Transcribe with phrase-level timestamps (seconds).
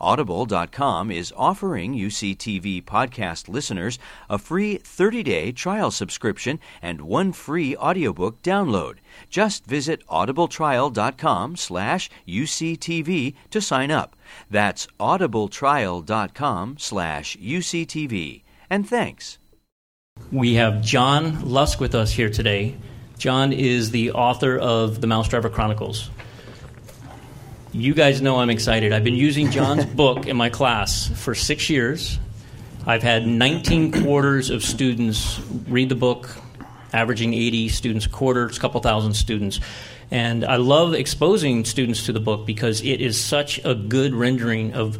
[0.00, 8.42] Audible.com is offering UCTV podcast listeners a free 30-day trial subscription and one free audiobook
[8.42, 8.96] download.
[9.30, 14.16] Just visit audibletrial.com slash UCTV to sign up.
[14.50, 18.42] That's audibletrial.com slash UCTV.
[18.68, 19.38] And thanks.
[20.32, 22.76] We have John Lusk with us here today.
[23.18, 26.10] John is the author of the MouseDriver Chronicles.
[27.76, 28.94] You guys know I'm excited.
[28.94, 32.18] I've been using John's book in my class for six years.
[32.86, 36.34] I've had 19 quarters of students read the book,
[36.94, 39.60] averaging 80 students a quarter, it's a couple thousand students.
[40.10, 44.72] And I love exposing students to the book because it is such a good rendering
[44.72, 44.98] of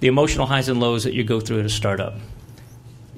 [0.00, 2.14] the emotional highs and lows that you go through at a startup.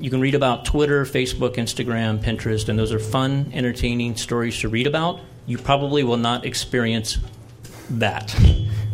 [0.01, 4.69] You can read about Twitter, Facebook, Instagram, Pinterest, and those are fun, entertaining stories to
[4.69, 5.21] read about.
[5.47, 7.19] You probably will not experience
[7.91, 8.35] that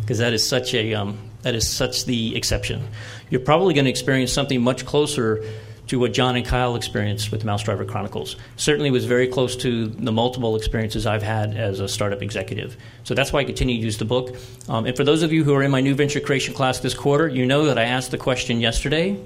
[0.05, 2.87] because that is such a um, that is such the exception.
[3.31, 5.43] You're probably going to experience something much closer
[5.87, 8.35] to what John and Kyle experienced with MouseDriver Chronicles.
[8.55, 12.77] Certainly was very close to the multiple experiences I've had as a startup executive.
[13.03, 14.35] So that's why I continue to use the book.
[14.67, 16.95] Um, and for those of you who are in my new venture creation class this
[16.95, 19.19] quarter, you know that I asked the question yesterday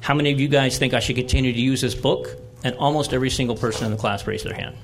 [0.00, 2.28] how many of you guys think I should continue to use this book?
[2.64, 4.76] And almost every single person in the class raised their hand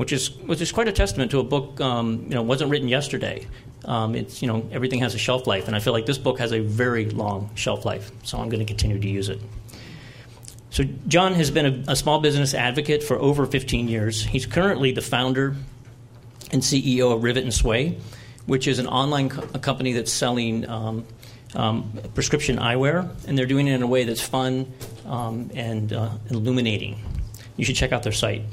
[0.00, 1.78] which is which is quite a testament to a book.
[1.78, 3.46] Um, you know, wasn't written yesterday.
[3.84, 6.38] Um, it's you know everything has a shelf life, and I feel like this book
[6.38, 8.10] has a very long shelf life.
[8.22, 9.42] So I'm going to continue to use it.
[10.70, 14.24] So John has been a, a small business advocate for over 15 years.
[14.24, 15.54] He's currently the founder
[16.50, 17.98] and CEO of Rivet and Sway,
[18.46, 20.66] which is an online co- company that's selling.
[20.66, 21.04] Um,
[21.52, 24.72] um, prescription eyewear, and they're doing it in a way that's fun
[25.04, 26.96] um, and uh, illuminating.
[27.56, 28.44] You should check out their site.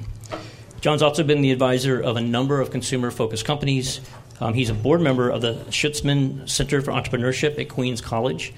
[0.81, 3.99] John's also been the advisor of a number of consumer focused companies.
[4.39, 8.53] Um, he's a board member of the Schutzman Center for Entrepreneurship at Queens College.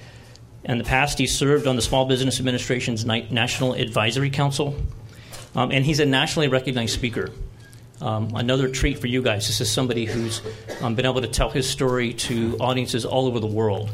[0.64, 4.76] In the past, he served on the Small Business Administration's National Advisory Council.
[5.54, 7.30] Um, and he's a nationally recognized speaker.
[8.02, 9.46] Um, another treat for you guys.
[9.46, 10.42] This is somebody who's
[10.82, 13.90] um, been able to tell his story to audiences all over the world.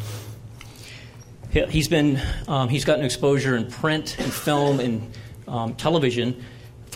[1.51, 5.11] He's been um, he's gotten exposure in print and film and
[5.49, 6.45] um, television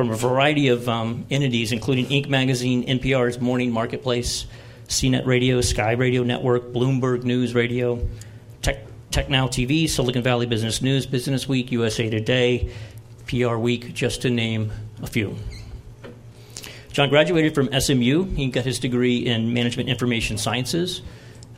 [0.00, 2.26] from a variety of um, entities, including Inc.
[2.26, 4.46] Magazine, NPR's Morning Marketplace,
[4.88, 8.08] CNET Radio, Sky Radio Network, Bloomberg News Radio,
[8.62, 12.72] Tech, Now TV, Silicon Valley Business News, Business Week, USA Today,
[13.26, 14.72] PR Week, just to name
[15.02, 15.36] a few.
[16.92, 18.24] John graduated from SMU.
[18.24, 21.02] He got his degree in Management Information Sciences.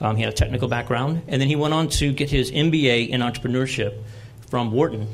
[0.01, 1.23] Um, he had a technical background.
[1.29, 4.03] And then he went on to get his MBA in entrepreneurship
[4.49, 5.07] from Wharton,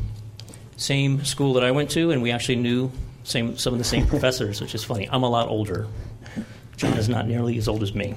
[0.78, 2.90] same school that I went to, and we actually knew
[3.28, 5.08] same, some of the same professors, which is funny.
[5.10, 5.86] I'm a lot older.
[6.76, 8.14] John is not nearly as old as me.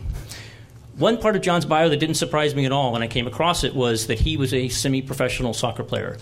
[0.98, 3.64] One part of John's bio that didn't surprise me at all when I came across
[3.64, 6.18] it was that he was a semi professional soccer player.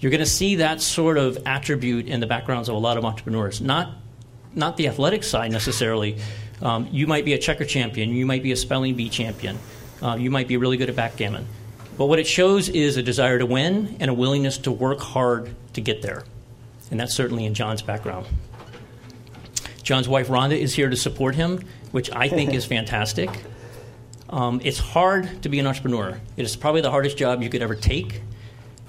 [0.00, 3.04] You're going to see that sort of attribute in the backgrounds of a lot of
[3.04, 3.60] entrepreneurs.
[3.60, 3.92] Not,
[4.54, 6.18] not the athletic side necessarily.
[6.60, 9.58] Um, you might be a checker champion, you might be a spelling bee champion,
[10.02, 11.46] uh, you might be really good at backgammon.
[11.96, 15.54] But what it shows is a desire to win and a willingness to work hard
[15.74, 16.24] to get there
[16.94, 18.24] and that's certainly in John's background.
[19.82, 23.30] John's wife Rhonda is here to support him, which I think is fantastic.
[24.30, 26.20] Um, it's hard to be an entrepreneur.
[26.36, 28.22] It is probably the hardest job you could ever take,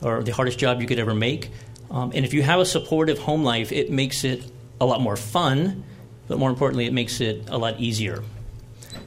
[0.03, 1.49] or the hardest job you could ever make.
[1.89, 4.43] Um, and if you have a supportive home life, it makes it
[4.79, 5.83] a lot more fun,
[6.27, 8.23] but more importantly, it makes it a lot easier.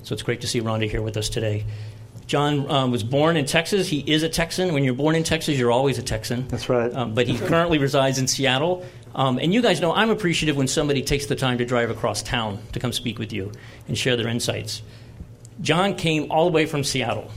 [0.03, 1.67] So it's great to see Rhonda here with us today.
[2.29, 3.89] John um, was born in Texas.
[3.89, 4.75] He is a Texan.
[4.75, 6.47] When you're born in Texas, you're always a Texan.
[6.49, 6.93] That's right.
[6.95, 8.85] Um, but he currently resides in Seattle.
[9.15, 12.23] Um, and you guys know I'm appreciative when somebody takes the time to drive across
[12.23, 13.51] town to come speak with you
[13.89, 14.83] and share their insights.
[15.63, 17.31] John came all the way from Seattle.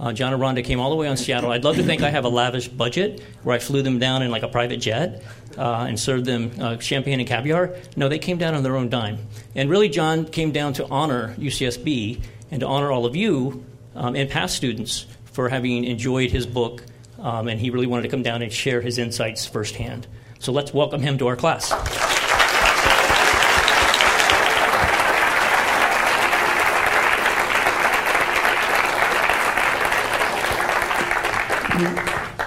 [0.00, 1.52] Uh, John and Rhonda came all the way on Seattle.
[1.52, 4.32] I'd love to think I have a lavish budget where I flew them down in
[4.32, 5.22] like a private jet
[5.56, 7.76] uh, and served them uh, champagne and caviar.
[7.94, 9.18] No, they came down on their own dime.
[9.54, 13.64] And really, John came down to honor UCSB and to honor all of you
[13.96, 16.84] um, and past students for having enjoyed his book,
[17.18, 20.06] um, and he really wanted to come down and share his insights firsthand.
[20.38, 21.72] So let's welcome him to our class.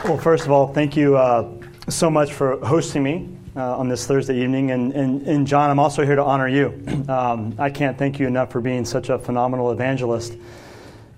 [0.06, 1.52] Well, first of all, thank you uh,
[1.88, 4.72] so much for hosting me uh, on this Thursday evening.
[4.72, 6.84] And, and, and, John, I'm also here to honor you.
[7.10, 10.38] Um, I can't thank you enough for being such a phenomenal evangelist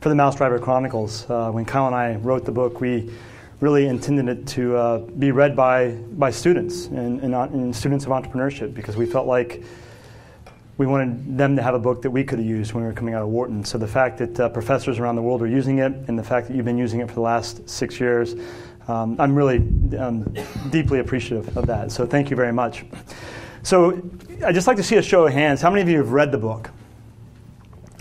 [0.02, 1.30] for the MouseDriver Chronicles.
[1.30, 3.14] Uh, when Kyle and I wrote the book, we
[3.60, 8.12] really intended it to uh, be read by, by students and, and, and students of
[8.12, 9.64] entrepreneurship because we felt like
[10.78, 12.96] we wanted them to have a book that we could have used when we were
[12.96, 13.64] coming out of Wharton.
[13.64, 16.48] So the fact that uh, professors around the world are using it, and the fact
[16.48, 18.34] that you've been using it for the last six years,
[18.88, 19.58] um, I'm really
[20.00, 20.24] um,
[20.72, 21.92] deeply appreciative of that.
[21.92, 22.86] So thank you very much.
[23.62, 24.02] So
[24.44, 25.62] I'd just like to see a show of hands.
[25.62, 26.72] How many of you have read the book?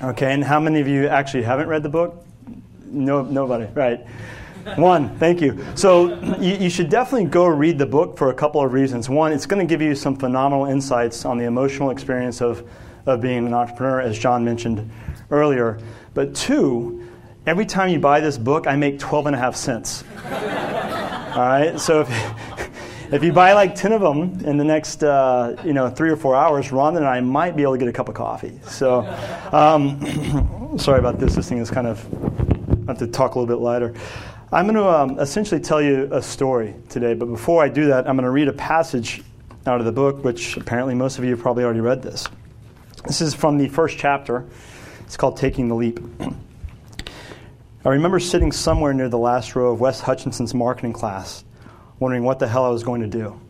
[0.03, 2.25] Okay, and how many of you actually haven't read the book?
[2.87, 4.01] No, nobody, right?
[4.77, 5.63] One, thank you.
[5.75, 9.11] So you, you, should definitely go read the book for a couple of reasons.
[9.11, 12.69] One, it's going to give you some phenomenal insights on the emotional experience of,
[13.05, 14.91] of being an entrepreneur, as John mentioned
[15.31, 15.79] earlier.
[16.15, 17.07] But two,
[17.47, 20.03] every time you buy this book, I make 12 and a half cents.
[20.25, 21.79] All right?
[21.79, 22.09] So if,
[23.13, 26.17] if you buy like 10 of them in the next uh, you know, three or
[26.17, 28.59] four hours, Rhonda and I might be able to get a cup of coffee.
[28.65, 29.01] So
[29.53, 31.35] um, sorry about this.
[31.35, 32.07] This thing is kind of,
[32.89, 33.95] I have to talk a little bit lighter.
[34.53, 38.09] I'm going to um, essentially tell you a story today, but before I do that,
[38.09, 39.23] I'm going to read a passage
[39.67, 42.27] out of the book, which apparently most of you have probably already read this.
[43.07, 44.47] This is from the first chapter.
[45.01, 46.01] It's called Taking the Leap.
[47.85, 51.45] I remember sitting somewhere near the last row of Wes Hutchinson's marketing class,
[52.01, 53.41] wondering what the hell I was going to do.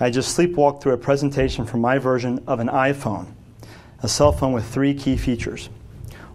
[0.00, 3.28] I just sleepwalked through a presentation from my version of an iPhone,
[4.02, 5.68] a cell phone with three key features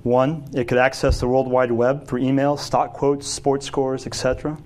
[0.03, 4.57] one, it could access the World Wide Web for email, stock quotes, sports scores, etc.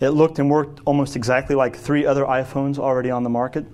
[0.00, 3.66] It looked and worked almost exactly like three other iPhones already on the market.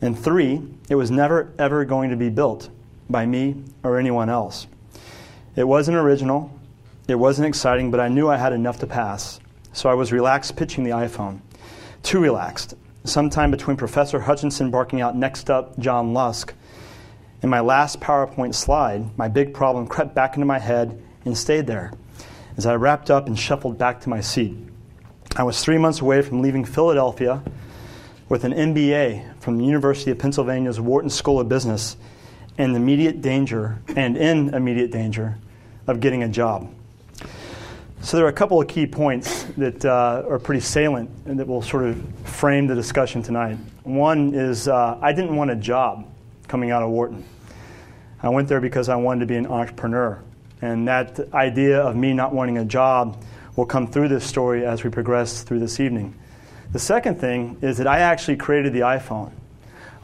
[0.00, 2.68] And three, it was never ever going to be built
[3.08, 4.66] by me or anyone else.
[5.54, 6.50] It wasn't original,
[7.06, 9.38] it wasn't exciting, but I knew I had enough to pass.
[9.78, 11.38] So I was relaxed pitching the iPhone.
[12.02, 12.74] Too relaxed.
[13.04, 16.52] Sometime between Professor Hutchinson barking out, Next up, John Lusk,
[17.42, 21.68] in my last PowerPoint slide, my big problem crept back into my head and stayed
[21.68, 21.92] there
[22.56, 24.56] as I wrapped up and shuffled back to my seat.
[25.36, 27.40] I was three months away from leaving Philadelphia
[28.28, 31.96] with an MBA from the University of Pennsylvania's Wharton School of Business
[32.58, 35.38] in immediate danger and in immediate danger
[35.86, 36.68] of getting a job.
[38.00, 41.46] So there are a couple of key points that uh, are pretty salient and that
[41.46, 43.58] will sort of frame the discussion tonight.
[43.82, 46.06] One is uh, I didn't want a job
[46.46, 47.24] coming out of Wharton.
[48.22, 50.22] I went there because I wanted to be an entrepreneur.
[50.62, 53.22] And that idea of me not wanting a job
[53.56, 56.14] will come through this story as we progress through this evening.
[56.72, 59.32] The second thing is that I actually created the iPhone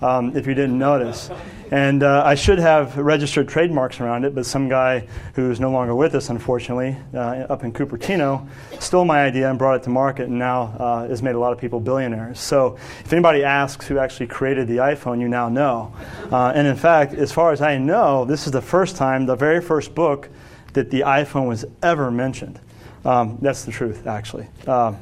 [0.01, 1.31] um, if you didn't notice.
[1.71, 5.95] And uh, I should have registered trademarks around it, but some guy who's no longer
[5.95, 8.47] with us, unfortunately, uh, up in Cupertino,
[8.79, 11.53] stole my idea and brought it to market and now uh, has made a lot
[11.53, 12.39] of people billionaires.
[12.39, 15.95] So if anybody asks who actually created the iPhone, you now know.
[16.31, 19.37] Uh, and in fact, as far as I know, this is the first time, the
[19.37, 20.29] very first book,
[20.75, 22.61] that the iPhone was ever mentioned.
[23.05, 24.47] Um, that's the truth, actually.
[24.67, 24.97] Um,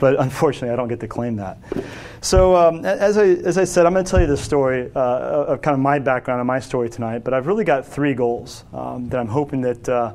[0.00, 1.58] but unfortunately, I don't get to claim that.
[2.20, 4.98] So, um, as, I, as I said, I'm going to tell you the story uh,
[4.98, 8.64] of kind of my background and my story tonight, but I've really got three goals
[8.72, 10.14] um, that I'm hoping that uh,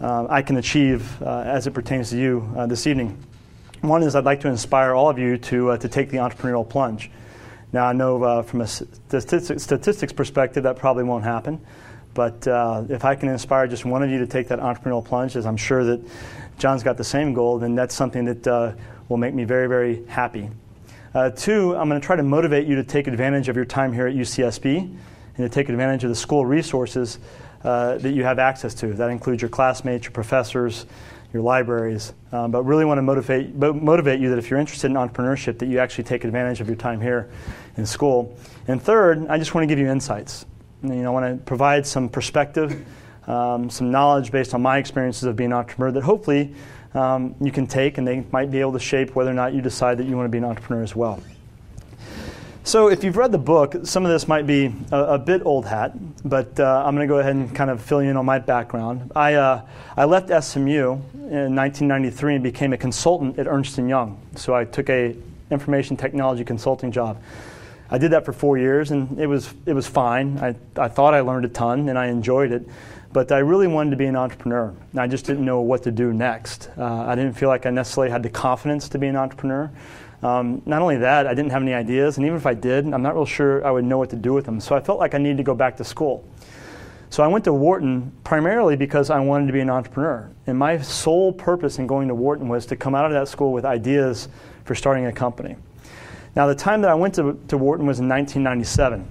[0.00, 3.22] uh, I can achieve uh, as it pertains to you uh, this evening.
[3.82, 6.66] One is I'd like to inspire all of you to, uh, to take the entrepreneurial
[6.68, 7.10] plunge.
[7.72, 11.60] Now, I know from a statistics, perspective that probably won't happen.
[12.14, 15.36] But uh, if I can inspire just one of you to take that entrepreneurial plunge,
[15.36, 16.00] as I'm sure that
[16.58, 18.72] John's got the same goal, then that's something that uh,
[19.08, 20.50] will make me very, very happy.
[21.14, 23.92] Uh, two, I'm going to try to motivate you to take advantage of your time
[23.92, 24.98] here at UCSB and
[25.36, 27.18] to take advantage of the school resources
[27.64, 28.94] uh, that you have access to.
[28.94, 30.86] That includes your classmates, your professors,
[31.32, 32.12] your libraries.
[32.32, 35.66] Um, but really want to motivate, motivate you that if you're interested in entrepreneurship, that
[35.66, 37.30] you actually take advantage of your time here
[37.76, 38.36] in school.
[38.68, 40.46] And third, I just want to give you insights.
[40.82, 42.84] You know, I want to provide some perspective,
[43.26, 46.54] um, some knowledge based on my experiences of being an entrepreneur that hopefully
[46.94, 49.62] um, you can take and they might be able to shape whether or not you
[49.62, 51.22] decide that you want to be an entrepreneur as well.
[52.64, 55.66] So, if you've read the book, some of this might be a, a bit old
[55.66, 58.24] hat, but uh, I'm going to go ahead and kind of fill you in on
[58.24, 59.10] my background.
[59.16, 59.62] I, uh,
[59.96, 64.16] I left SMU in 1993 and became a consultant at Ernst & Young.
[64.36, 65.16] So, I took a
[65.50, 67.20] information technology consulting job.
[67.90, 70.38] I did that for four years, and it was, it was fine.
[70.38, 72.66] I, I thought I learned a ton, and I enjoyed it.
[73.12, 74.74] But I really wanted to be an entrepreneur.
[74.96, 76.70] I just didn't know what to do next.
[76.78, 79.70] Uh, I didn't feel like I necessarily had the confidence to be an entrepreneur.
[80.22, 83.02] Um, not only that, I didn't have any ideas, and even if I did, I'm
[83.02, 84.60] not real sure I would know what to do with them.
[84.60, 86.24] So I felt like I needed to go back to school.
[87.10, 90.30] So I went to Wharton primarily because I wanted to be an entrepreneur.
[90.46, 93.52] And my sole purpose in going to Wharton was to come out of that school
[93.52, 94.28] with ideas
[94.64, 95.56] for starting a company.
[96.34, 99.06] Now, the time that I went to, to Wharton was in 1997.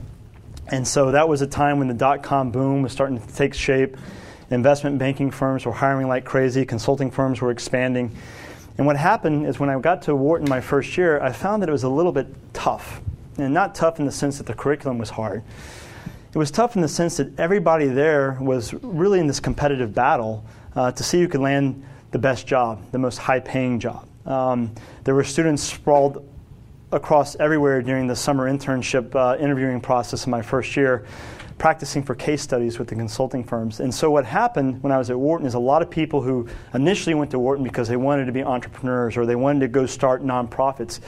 [0.67, 3.53] And so that was a time when the dot com boom was starting to take
[3.53, 3.97] shape.
[4.49, 8.15] Investment banking firms were hiring like crazy, consulting firms were expanding.
[8.77, 11.69] And what happened is when I got to Wharton my first year, I found that
[11.69, 13.01] it was a little bit tough.
[13.37, 15.43] And not tough in the sense that the curriculum was hard.
[16.33, 20.45] It was tough in the sense that everybody there was really in this competitive battle
[20.75, 24.07] uh, to see who could land the best job, the most high paying job.
[24.25, 24.71] Um,
[25.03, 26.27] there were students sprawled
[26.91, 31.05] across everywhere during the summer internship uh, interviewing process in my first year,
[31.57, 33.79] practicing for case studies with the consulting firms.
[33.79, 36.47] And so, what happened when I was at Wharton is a lot of people who
[36.73, 39.85] initially went to Wharton because they wanted to be entrepreneurs or they wanted to go
[39.85, 40.99] start nonprofits,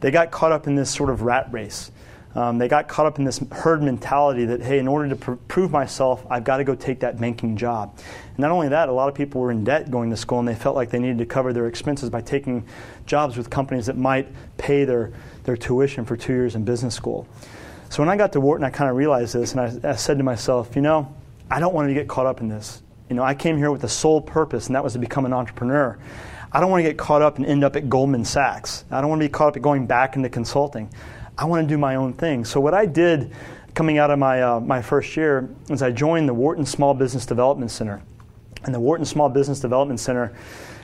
[0.00, 1.90] they got caught up in this sort of rat race.
[2.34, 5.32] Um, they got caught up in this herd mentality that, hey, in order to pr-
[5.48, 7.98] prove myself, I've got to go take that banking job.
[8.28, 10.48] And not only that, a lot of people were in debt going to school and
[10.48, 12.64] they felt like they needed to cover their expenses by taking
[13.04, 15.12] jobs with companies that might pay their,
[15.44, 17.26] their tuition for two years in business school.
[17.88, 20.18] So when I got to Wharton, I kind of realized this and I, I said
[20.18, 21.14] to myself, you know,
[21.50, 22.82] I don't want to get caught up in this.
[23.10, 25.34] You know, I came here with a sole purpose, and that was to become an
[25.34, 25.98] entrepreneur.
[26.50, 28.86] I don't want to get caught up and end up at Goldman Sachs.
[28.90, 30.90] I don't want to be caught up at going back into consulting.
[31.36, 32.46] I want to do my own thing.
[32.46, 33.32] So what I did
[33.74, 37.26] coming out of my, uh, my first year is I joined the Wharton Small Business
[37.26, 38.00] Development Center.
[38.64, 40.34] And the Wharton Small Business Development Center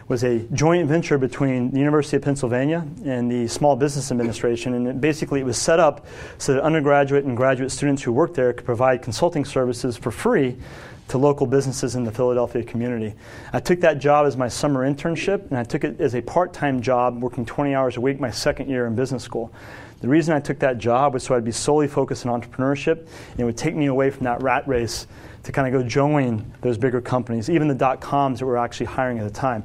[0.08, 4.72] was a joint venture between the University of Pennsylvania and the Small Business Administration.
[4.74, 6.06] And it basically, it was set up
[6.38, 10.56] so that undergraduate and graduate students who worked there could provide consulting services for free
[11.08, 13.14] to local businesses in the Philadelphia community.
[13.52, 16.52] I took that job as my summer internship, and I took it as a part
[16.52, 19.52] time job, working 20 hours a week my second year in business school.
[20.00, 23.40] The reason I took that job was so I'd be solely focused on entrepreneurship, and
[23.40, 25.06] it would take me away from that rat race
[25.42, 28.86] to kind of go join those bigger companies, even the dot coms that were actually
[28.86, 29.64] hiring at the time.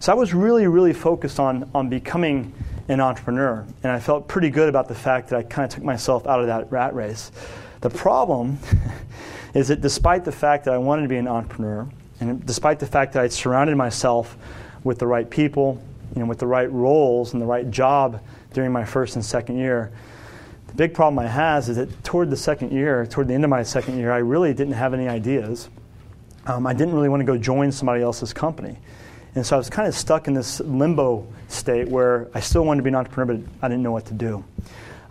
[0.00, 2.52] So I was really, really focused on, on becoming
[2.88, 5.84] an entrepreneur, and I felt pretty good about the fact that I kind of took
[5.84, 7.32] myself out of that rat race.
[7.80, 8.58] The problem
[9.54, 11.86] is that despite the fact that I wanted to be an entrepreneur,
[12.20, 14.36] and despite the fact that I'd surrounded myself
[14.84, 15.80] with the right people,
[16.14, 18.20] you know, with the right roles and the right job
[18.52, 19.92] during my first and second year.
[20.78, 23.64] Big problem I has is that toward the second year, toward the end of my
[23.64, 25.68] second year, I really didn't have any ideas.
[26.46, 28.78] Um, I didn't really want to go join somebody else's company.
[29.34, 32.78] And so I was kind of stuck in this limbo state where I still wanted
[32.78, 34.44] to be an entrepreneur, but I didn't know what to do.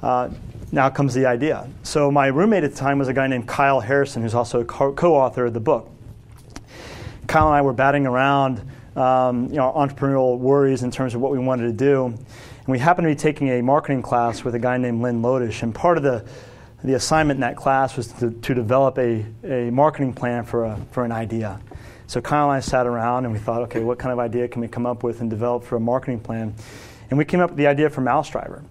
[0.02, 0.30] Uh,
[0.72, 1.70] now comes the idea.
[1.84, 4.66] So my roommate at the time was a guy named Kyle Harrison, who's also a
[4.66, 5.92] co-author of the book.
[7.28, 8.62] Kyle and I were batting around,
[8.96, 12.18] um, you know, entrepreneurial worries in terms of what we wanted to do.
[12.68, 15.64] And we happened to be taking a marketing class with a guy named Len Lodish.
[15.64, 16.28] And part of the,
[16.84, 20.78] the assignment in that class was to, to develop a, a marketing plan for, a,
[20.92, 21.62] for an idea.
[22.08, 24.60] So Kyle and I sat around and we thought, okay, what kind of idea can
[24.60, 26.54] we come up with and develop for a marketing plan?
[27.10, 28.66] And we came up with the idea for Mouse Driver.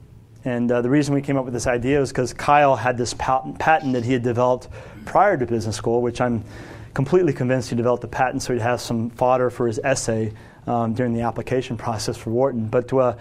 [0.45, 3.15] And uh, the reason we came up with this idea is because Kyle had this
[3.15, 4.69] patent, patent that he had developed
[5.07, 6.45] prior to business school, which I'm
[6.93, 10.35] completely convinced he developed the patent so he'd have some fodder for his essay
[10.67, 12.67] um, during the application process for Wharton.
[12.69, 13.17] But uh,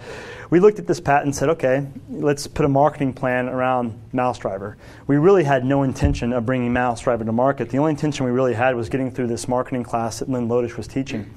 [0.50, 4.38] we looked at this patent and said, okay, let's put a marketing plan around Mouse
[4.38, 4.76] Driver.
[5.06, 7.70] We really had no intention of bringing Mouse Driver to market.
[7.70, 10.76] The only intention we really had was getting through this marketing class that Len Lodish
[10.76, 11.32] was teaching.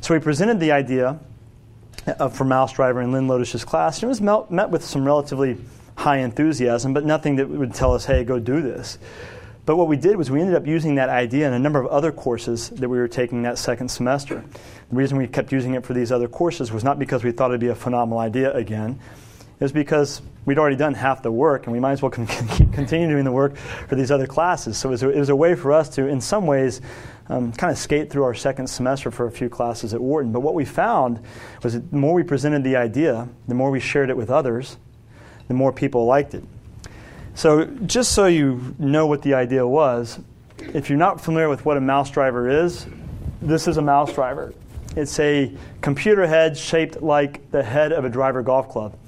[0.00, 1.18] So we presented the idea
[2.06, 5.58] uh, for Mouse Driver in Len Lodish's class, and it was met with some relatively
[5.96, 8.98] high enthusiasm, but nothing that would tell us, hey, go do this.
[9.68, 11.88] But what we did was we ended up using that idea in a number of
[11.88, 14.42] other courses that we were taking that second semester.
[14.88, 17.50] The reason we kept using it for these other courses was not because we thought
[17.50, 18.98] it'd be a phenomenal idea again.
[19.42, 22.10] It was because we'd already done half the work and we might as well
[22.72, 24.78] continue doing the work for these other classes.
[24.78, 26.80] So it was a, it was a way for us to, in some ways,
[27.28, 30.32] um, kind of skate through our second semester for a few classes at Wharton.
[30.32, 31.20] But what we found
[31.62, 34.78] was that the more we presented the idea, the more we shared it with others,
[35.46, 36.42] the more people liked it.
[37.38, 40.18] So, just so you know what the idea was,
[40.74, 42.84] if you're not familiar with what a mouse driver is,
[43.40, 44.52] this is a mouse driver.
[44.96, 48.98] It's a computer head shaped like the head of a driver golf club.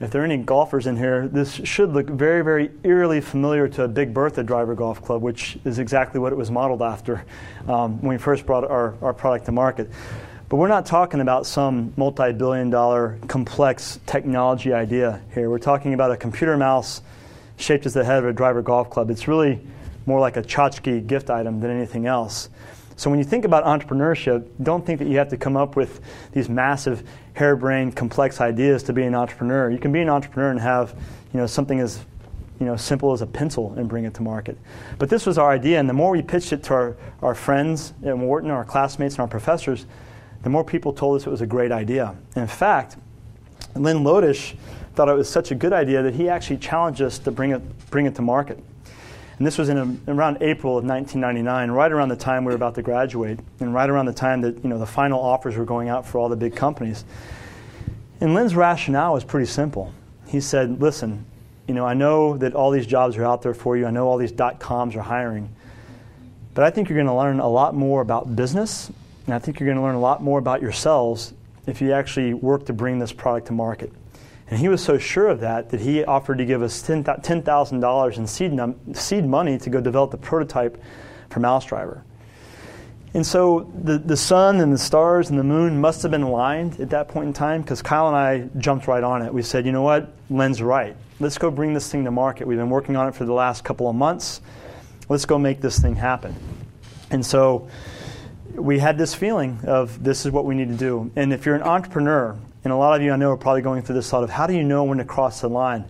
[0.00, 3.82] If there are any golfers in here, this should look very, very eerily familiar to
[3.82, 7.26] a Big Bertha driver golf club, which is exactly what it was modeled after
[7.68, 9.90] um, when we first brought our, our product to market.
[10.48, 15.50] But we're not talking about some multi billion dollar complex technology idea here.
[15.50, 17.02] We're talking about a computer mouse
[17.56, 19.10] shaped as the head of a driver golf club.
[19.10, 19.60] It's really
[20.06, 22.48] more like a tchotchke gift item than anything else.
[22.96, 26.00] So when you think about entrepreneurship, don't think that you have to come up with
[26.32, 27.02] these massive,
[27.34, 29.70] harebrained, complex ideas to be an entrepreneur.
[29.70, 30.94] You can be an entrepreneur and have,
[31.32, 32.04] you know, something as
[32.60, 34.56] you know, simple as a pencil and bring it to market.
[34.98, 37.94] But this was our idea, and the more we pitched it to our, our friends
[38.04, 39.86] at Wharton, our classmates, and our professors,
[40.42, 42.14] the more people told us it was a great idea.
[42.36, 42.96] in fact,
[43.74, 44.54] Len Lodish
[44.94, 47.90] thought it was such a good idea that he actually challenged us to bring it,
[47.90, 48.62] bring it to market.
[49.38, 52.56] And this was in a, around April of 1999, right around the time we were
[52.56, 55.64] about to graduate, and right around the time that you know, the final offers were
[55.64, 57.04] going out for all the big companies.
[58.20, 59.92] And Len's rationale was pretty simple.
[60.28, 61.26] He said, Listen,
[61.66, 63.86] you know, I know that all these jobs are out there for you.
[63.86, 65.48] I know all these dot coms are hiring.
[66.54, 68.92] But I think you're going to learn a lot more about business,
[69.26, 71.34] and I think you're going to learn a lot more about yourselves
[71.66, 73.92] if you actually work to bring this product to market.
[74.54, 78.26] And he was so sure of that that he offered to give us $10,000 in
[78.28, 80.80] seed, num- seed money to go develop the prototype
[81.28, 82.04] for Mouse Driver.
[83.14, 86.78] And so the, the sun and the stars and the moon must have been aligned
[86.78, 89.34] at that point in time because Kyle and I jumped right on it.
[89.34, 90.12] We said, you know what?
[90.30, 92.46] Len's right let's go bring this thing to market.
[92.46, 94.40] We've been working on it for the last couple of months.
[95.08, 96.34] Let's go make this thing happen.
[97.10, 97.68] And so
[98.54, 101.10] we had this feeling of this is what we need to do.
[101.16, 103.82] And if you're an entrepreneur, and a lot of you I know are probably going
[103.82, 105.84] through this thought of how do you know when to cross the line?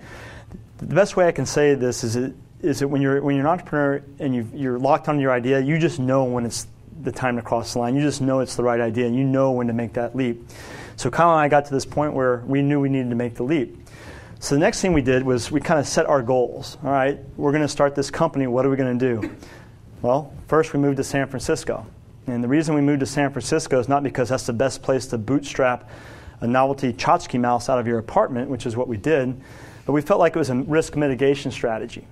[0.79, 4.03] The best way I can say this is, that when you're, when you're an entrepreneur
[4.19, 6.67] and you you're locked on your idea, you just know when it's
[7.03, 7.95] the time to cross the line.
[7.95, 10.49] You just know it's the right idea, and you know when to make that leap.
[10.97, 13.35] So Kyle and I got to this point where we knew we needed to make
[13.35, 13.77] the leap.
[14.41, 16.77] So the next thing we did was we kind of set our goals.
[16.85, 18.47] All right, we're going to start this company.
[18.47, 19.37] What are we going to do?
[20.03, 21.87] Well, first we moved to San Francisco.
[22.27, 25.07] And the reason we moved to San Francisco is not because that's the best place
[25.07, 25.89] to bootstrap
[26.41, 29.41] a novelty tchotchke mouse out of your apartment, which is what we did,
[29.87, 32.07] but we felt like it was a risk mitigation strategy.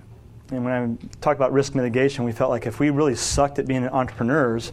[0.51, 3.65] And when I talk about risk mitigation, we felt like if we really sucked at
[3.65, 4.71] being entrepreneurs,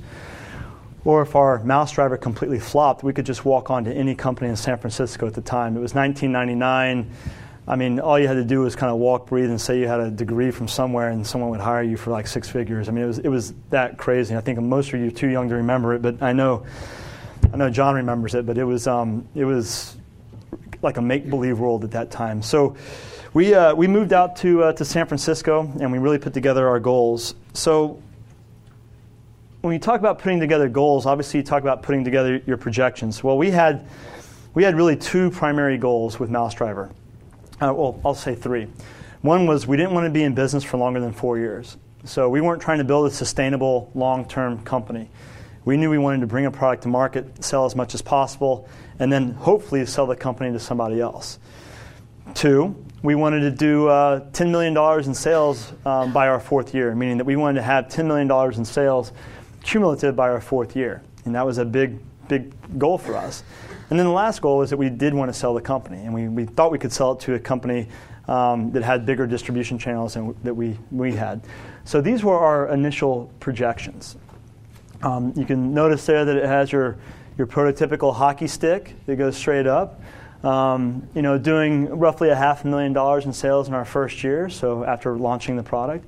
[1.04, 4.50] or if our mouse driver completely flopped, we could just walk on to any company
[4.50, 5.76] in San Francisco at the time.
[5.76, 7.10] It was 1999.
[7.66, 9.86] I mean, all you had to do was kind of walk, breathe, and say you
[9.86, 12.88] had a degree from somewhere, and someone would hire you for like six figures.
[12.88, 14.36] I mean, it was it was that crazy.
[14.36, 16.66] I think most of you are too young to remember it, but I know,
[17.52, 18.46] I know John remembers it.
[18.46, 19.96] But it was um, it was
[20.82, 22.42] like a make believe world at that time.
[22.42, 22.76] So.
[23.32, 26.66] We, uh, we moved out to, uh, to San Francisco and we really put together
[26.66, 27.36] our goals.
[27.52, 28.02] So,
[29.60, 33.22] when you talk about putting together goals, obviously you talk about putting together your projections.
[33.22, 33.86] Well, we had,
[34.52, 36.90] we had really two primary goals with Mouse Driver
[37.60, 38.68] uh, well, I'll say three.
[39.22, 41.76] One was we didn't want to be in business for longer than four years.
[42.04, 45.10] So we weren't trying to build a sustainable long term company.
[45.64, 48.68] We knew we wanted to bring a product to market, sell as much as possible,
[48.98, 51.38] and then hopefully sell the company to somebody else.
[52.34, 56.94] Two, we wanted to do uh, $10 million in sales um, by our fourth year,
[56.94, 59.12] meaning that we wanted to have $10 million in sales
[59.62, 61.02] cumulative by our fourth year.
[61.24, 63.42] And that was a big, big goal for us.
[63.90, 66.14] And then the last goal was that we did want to sell the company, and
[66.14, 67.88] we, we thought we could sell it to a company
[68.28, 71.42] um, that had bigger distribution channels than that we, we had.
[71.84, 74.16] So these were our initial projections.
[75.02, 76.96] Um, you can notice there that it has your,
[77.38, 80.00] your prototypical hockey stick that goes straight up.
[80.44, 84.48] Um, you know, doing roughly a half million dollars in sales in our first year,
[84.48, 86.06] so after launching the product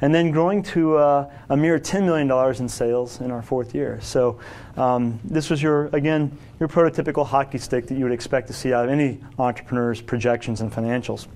[0.00, 2.30] and then growing to uh, a mere $10 million
[2.60, 3.98] in sales in our fourth year.
[4.02, 4.38] So
[4.76, 8.72] um, this was your, again, your prototypical hockey stick that you would expect to see
[8.72, 11.26] out of any entrepreneur's projections and financials.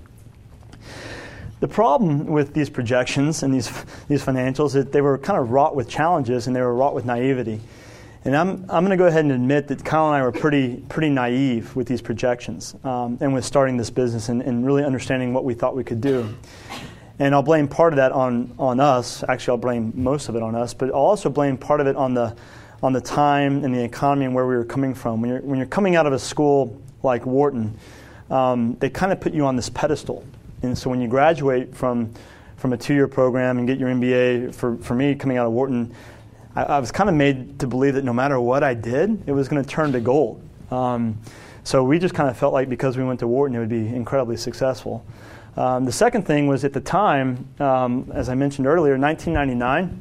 [1.59, 3.69] The problem with these projections and these,
[4.07, 6.95] these financials is that they were kind of wrought with challenges and they were wrought
[6.95, 7.59] with naivety.
[8.25, 10.77] And I'm, I'm going to go ahead and admit that Kyle and I were pretty,
[10.89, 15.33] pretty naive with these projections um, and with starting this business and, and really understanding
[15.33, 16.33] what we thought we could do.
[17.17, 19.23] And I'll blame part of that on, on us.
[19.27, 21.97] Actually, I'll blame most of it on us, but I'll also blame part of it
[21.97, 22.35] on the,
[22.81, 25.19] on the time and the economy and where we were coming from.
[25.19, 27.77] When you're, when you're coming out of a school like Wharton,
[28.29, 30.23] um, they kind of put you on this pedestal.
[30.61, 32.13] And so when you graduate from,
[32.57, 35.53] from a two year program and get your MBA, for, for me, coming out of
[35.53, 35.93] Wharton,
[36.55, 39.31] I, I was kind of made to believe that no matter what I did, it
[39.31, 40.41] was going to turn to gold.
[40.71, 41.17] Um,
[41.63, 43.87] so we just kind of felt like because we went to Wharton, it would be
[43.87, 45.05] incredibly successful.
[45.55, 49.99] Um, the second thing was at the time, um, as I mentioned earlier, 1999,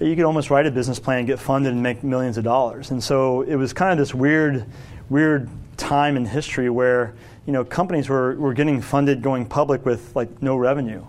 [0.00, 2.90] you could almost write a business plan, get funded, and make millions of dollars.
[2.90, 4.66] And so it was kind of this weird,
[5.08, 7.14] weird time in history where
[7.46, 11.04] you know companies were, were getting funded, going public with like no revenue.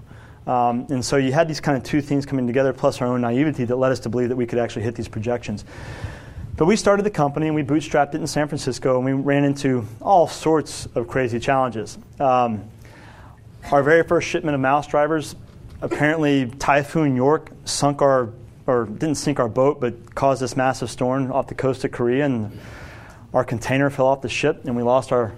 [0.45, 3.21] Um, and so you had these kind of two things coming together, plus our own
[3.21, 5.63] naivety that led us to believe that we could actually hit these projections.
[6.55, 9.43] But we started the company and we bootstrapped it in San Francisco, and we ran
[9.43, 11.97] into all sorts of crazy challenges.
[12.19, 12.65] Um,
[13.71, 15.35] our very first shipment of mouse drivers,
[15.81, 18.29] apparently Typhoon York sunk our
[18.65, 22.25] or didn't sink our boat, but caused this massive storm off the coast of Korea,
[22.25, 22.57] and
[23.33, 25.33] our container fell off the ship, and we lost our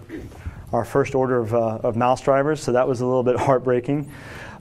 [0.75, 2.61] our first order of, uh, of mouse drivers.
[2.61, 4.11] So that was a little bit heartbreaking.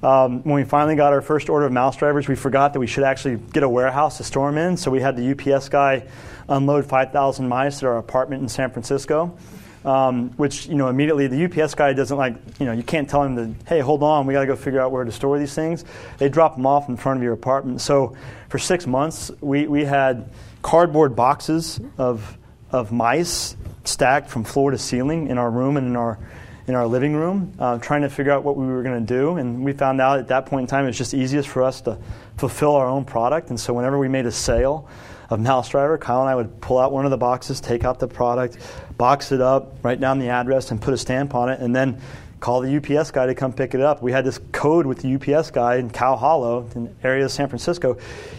[0.03, 2.87] Um, when we finally got our first order of mouse drivers, we forgot that we
[2.87, 4.77] should actually get a warehouse to store them in.
[4.77, 6.07] So we had the UPS guy
[6.48, 9.37] unload 5,000 mice at our apartment in San Francisco.
[9.85, 12.37] Um, which you know immediately the UPS guy doesn't like.
[12.59, 14.81] You know you can't tell him to hey hold on we got to go figure
[14.81, 15.85] out where to store these things.
[16.16, 17.83] They drop them off in front of your apartment.
[17.83, 18.16] So
[18.48, 20.31] for six months we we had
[20.62, 22.38] cardboard boxes of
[22.70, 26.18] of mice stacked from floor to ceiling in our room and in our
[26.66, 29.37] in our living room, uh, trying to figure out what we were going to do.
[29.37, 31.83] And we found out at that point in time it was just easiest for us
[31.83, 31.99] to
[32.38, 33.51] fulfill our own product.
[33.51, 34.88] And so whenever we made a sale
[35.29, 37.99] of Mouse Driver, Kyle and I would pull out one of the boxes, take out
[37.99, 38.59] the product,
[38.97, 42.01] box it up, write down the address, and put a stamp on it, and then
[42.40, 44.03] call the UPS guy to come pick it up.
[44.03, 47.49] We had this code with the UPS guy in Cow Hollow, in area of San
[47.49, 47.99] Francisco.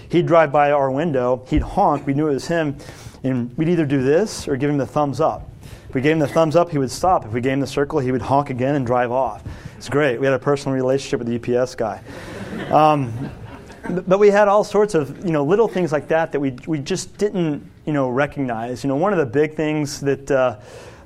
[0.10, 2.78] He'd drive by our window, he'd honk, we knew it was him,
[3.26, 5.50] and we'd either do this or give him the thumbs up.
[5.90, 7.26] If we gave him the thumbs up, he would stop.
[7.26, 9.44] If we gave him the circle, he would honk again and drive off.
[9.78, 10.20] It's great.
[10.20, 12.02] We had a personal relationship with the UPS guy.
[12.70, 13.32] Um,
[14.08, 16.80] but we had all sorts of you know little things like that that we we
[16.80, 18.84] just didn't you know recognize.
[18.84, 20.30] You know, one of the big things that.
[20.32, 20.60] Uh,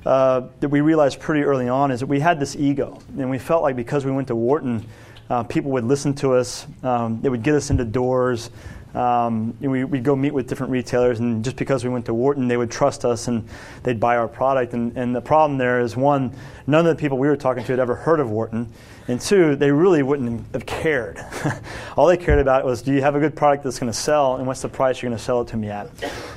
[0.06, 3.38] uh, that we realized pretty early on is that we had this ego, and we
[3.38, 4.82] felt like because we went to Wharton,
[5.28, 6.66] uh, people would listen to us.
[6.82, 8.48] Um, they would get us into doors.
[8.94, 12.48] Um, we, would go meet with different retailers, and just because we went to Wharton,
[12.48, 13.48] they would trust us and
[13.82, 14.72] they'd buy our product.
[14.72, 16.32] And, and the problem there is one,
[16.66, 18.72] none of the people we were talking to had ever heard of Wharton.
[19.06, 21.18] And two, they really wouldn't have cared.
[21.96, 24.36] All they cared about was do you have a good product that's going to sell,
[24.36, 25.88] and what's the price you're going to sell it to me at?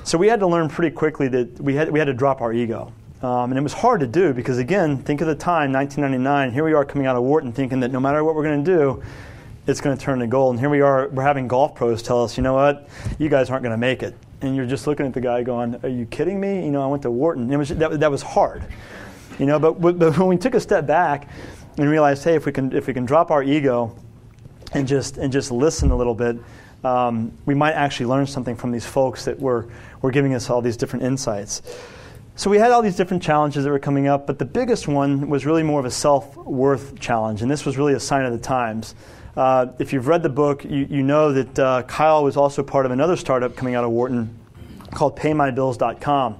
[0.04, 2.54] So we had to learn pretty quickly that we had, we had to drop our
[2.54, 2.94] ego.
[3.24, 6.52] Um, and it was hard to do because, again, think of the time, 1999.
[6.52, 8.72] Here we are coming out of Wharton thinking that no matter what we're going to
[8.76, 9.04] do,
[9.65, 10.54] it's going to turn to gold.
[10.54, 13.49] And here we are, we're having golf pros tell us, you know what, you guys
[13.49, 14.15] aren't going to make it.
[14.41, 16.65] And you're just looking at the guy going, are you kidding me?
[16.65, 17.52] You know, I went to Wharton.
[17.52, 18.63] It was, that, that was hard.
[19.39, 21.30] You know, but, but when we took a step back
[21.78, 23.95] and realized, hey, if we can, if we can drop our ego
[24.73, 26.38] and just, and just listen a little bit,
[26.84, 29.69] um, we might actually learn something from these folks that were,
[30.02, 31.62] were giving us all these different insights.
[32.36, 35.30] So we had all these different challenges that were coming up, but the biggest one
[35.30, 38.34] was really more of a self worth challenge, and this was really a sign of
[38.34, 38.95] the times.
[39.36, 42.86] Uh, if you've read the book, you, you know that uh, Kyle was also part
[42.86, 44.38] of another startup coming out of Wharton
[44.91, 46.38] called PayMyBills.com.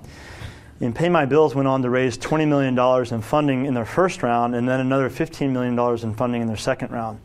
[0.80, 2.78] And PayMyBills went on to raise $20 million
[3.14, 6.58] in funding in their first round and then another $15 million in funding in their
[6.58, 7.20] second round.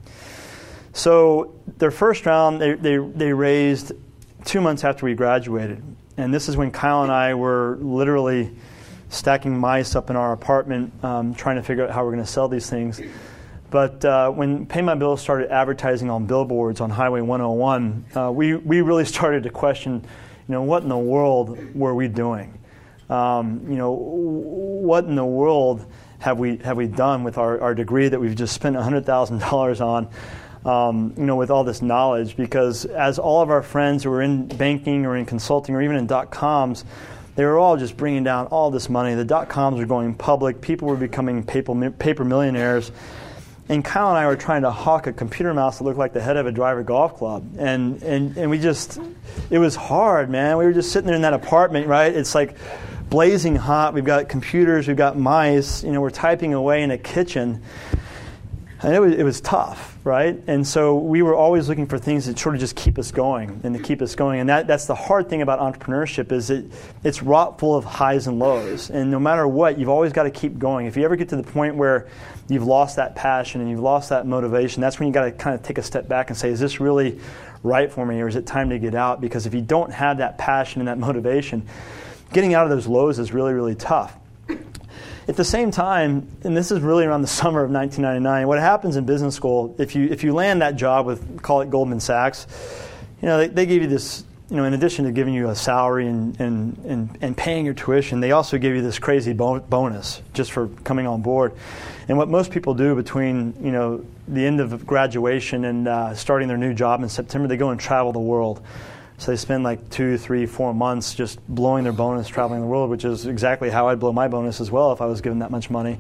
[0.93, 3.93] So their first round, they, they, they raised
[4.45, 5.83] two months after we graduated.
[6.17, 8.51] And this is when Kyle and I were literally
[9.11, 12.31] stacking mice up in our apartment, um, trying to figure out how we're going to
[12.31, 13.01] sell these things.
[13.71, 18.55] But uh, when Pay My Bills started advertising on billboards on Highway 101, uh, we,
[18.57, 22.59] we really started to question, you know, what in the world were we doing?
[23.11, 25.85] Um, you know, what in the world
[26.19, 30.09] have we, have we done with our, our degree that we've just spent $100,000 on?
[30.65, 34.23] Um, you know, with all this knowledge, because as all of our friends who were
[34.23, 36.85] in banking or in consulting or even in dot coms,
[37.37, 39.15] they were all just bringing down all this money.
[39.15, 40.61] The dot coms were going public.
[40.61, 42.91] People were becoming paper, paper millionaires.
[43.71, 46.23] And Kyle and I were trying to hawk a computer mouse that looked like the
[46.23, 47.57] head of a driver golf club.
[47.59, 48.99] And, and, and we just,
[49.51, 50.57] it was hard, man.
[50.57, 52.15] We were just sitting there in that apartment, right?
[52.15, 52.57] It's like
[53.11, 53.95] blazing hot.
[53.95, 57.63] We've got computers, we've got mice, you know, we're typing away in a kitchen.
[58.81, 60.41] And it was, it was tough, right?
[60.47, 63.61] And so we were always looking for things that sort of just keep us going
[63.65, 64.41] and to keep us going.
[64.41, 66.67] And that, that's the hard thing about entrepreneurship is it,
[67.05, 68.91] it's wrought full of highs and lows.
[68.91, 70.87] And no matter what, you've always got to keep going.
[70.87, 72.09] If you ever get to the point where
[72.49, 75.55] you've lost that passion and you've lost that motivation, that's when you got to kind
[75.55, 77.21] of take a step back and say, is this really
[77.63, 79.21] right for me or is it time to get out?
[79.21, 81.67] Because if you don't have that passion and that motivation,
[82.33, 84.17] getting out of those lows is really, really tough.
[85.29, 88.97] At the same time, and this is really around the summer of 1999, what happens
[88.97, 92.47] in business school, if you, if you land that job with, call it Goldman Sachs,
[93.21, 95.55] you know, they, they give you this, you know, in addition to giving you a
[95.55, 99.61] salary and, and, and, and paying your tuition, they also give you this crazy bo-
[99.61, 101.53] bonus just for coming on board.
[102.09, 106.49] And what most people do between, you know, the end of graduation and uh, starting
[106.49, 108.65] their new job in September, they go and travel the world.
[109.19, 112.89] So they spend like two, three, four months just blowing their bonus traveling the world,
[112.89, 115.51] which is exactly how I'd blow my bonus as well if I was given that
[115.51, 115.99] much money.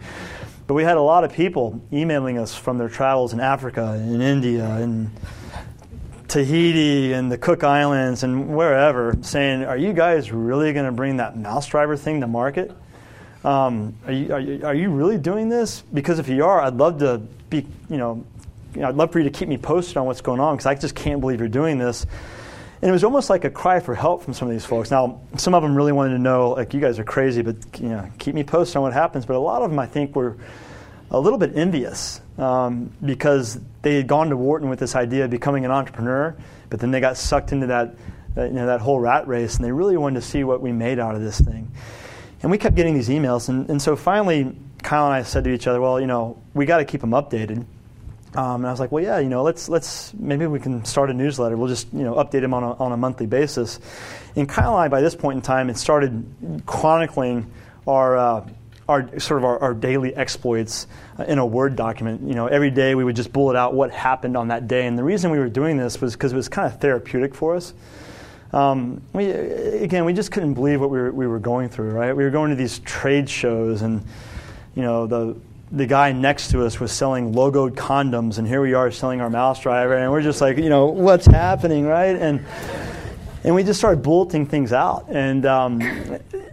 [0.69, 4.21] But we had a lot of people emailing us from their travels in Africa, in
[4.21, 5.11] India, in
[6.29, 11.17] Tahiti, and the Cook Islands, and wherever, saying, "Are you guys really going to bring
[11.17, 12.71] that mouse driver thing to market?
[13.45, 15.83] Um, are, you, are, you, are you really doing this?
[15.93, 17.19] Because if you are, I'd love to
[17.51, 18.25] be, you know,
[18.75, 20.67] you know I'd love for you to keep me posted on what's going on because
[20.67, 22.07] I just can't believe you're doing this."
[22.81, 24.91] And it was almost like a cry for help from some of these folks.
[24.91, 27.89] Now, some of them really wanted to know, like, you guys are crazy, but you
[27.89, 29.27] know, keep me posted on what happens.
[29.27, 30.37] But a lot of them, I think, were
[31.11, 35.31] a little bit envious um, because they had gone to Wharton with this idea of
[35.31, 36.37] becoming an entrepreneur,
[36.71, 37.97] but then they got sucked into that,
[38.37, 40.71] uh, you know, that whole rat race, and they really wanted to see what we
[40.71, 41.71] made out of this thing.
[42.43, 45.51] And we kept getting these emails, and, and so finally, Kyle and I said to
[45.51, 47.65] each other, well, you know, we got to keep them updated.
[48.39, 51.11] Um, and I was like, well, yeah, you know, let's let's maybe we can start
[51.11, 51.57] a newsletter.
[51.57, 53.81] We'll just you know update them on a, on a monthly basis.
[54.37, 57.51] And Kyle and I, by this point in time, had started chronicling
[57.89, 58.49] our uh,
[58.89, 60.87] our sort of our, our, daily exploits
[61.27, 62.29] in a Word document.
[62.29, 64.87] You know, every day we would just bullet out what happened on that day.
[64.87, 67.57] And the reason we were doing this was because it was kind of therapeutic for
[67.57, 67.75] us.
[68.53, 72.17] Um, we, again, we just couldn't believe what we were, we were going through, right?
[72.17, 74.05] We were going to these trade shows, and
[74.77, 75.37] you know, the
[75.71, 79.31] the guy next to us was selling logoed condoms, and here we are selling our
[79.31, 82.17] mouse driver, and we're just like, you know, what's happening, right?
[82.17, 82.45] And
[83.45, 85.81] and we just started bulleting things out, and um,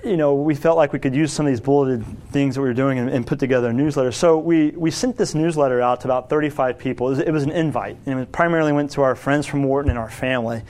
[0.04, 2.68] you know, we felt like we could use some of these bulleted things that we
[2.68, 4.12] were doing and, and, put together a newsletter.
[4.12, 7.08] So we we sent this newsletter out to about 35 people.
[7.08, 9.90] It was, it was an invite, and it primarily went to our friends from Wharton
[9.90, 10.62] and our family.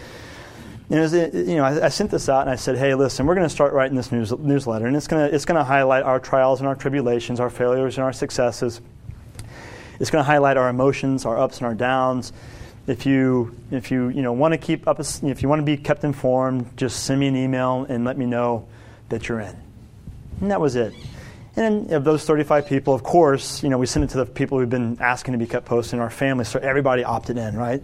[0.89, 3.33] And was, you know, I, I, sent this out and I said, "Hey, listen, we're
[3.33, 6.03] going to start writing this news, newsletter, and it's going to it's going to highlight
[6.03, 8.81] our trials and our tribulations, our failures and our successes.
[9.99, 12.33] It's going to highlight our emotions, our ups and our downs.
[12.85, 15.75] If you if you you know want to keep up, if you want to be
[15.75, 18.67] kept informed, just send me an email and let me know
[19.09, 19.55] that you're in."
[20.41, 20.93] And that was it.
[21.55, 24.59] And of those 35 people, of course, you know, we sent it to the people
[24.59, 27.81] who've been asking to be kept posted in our family, so everybody opted in, right?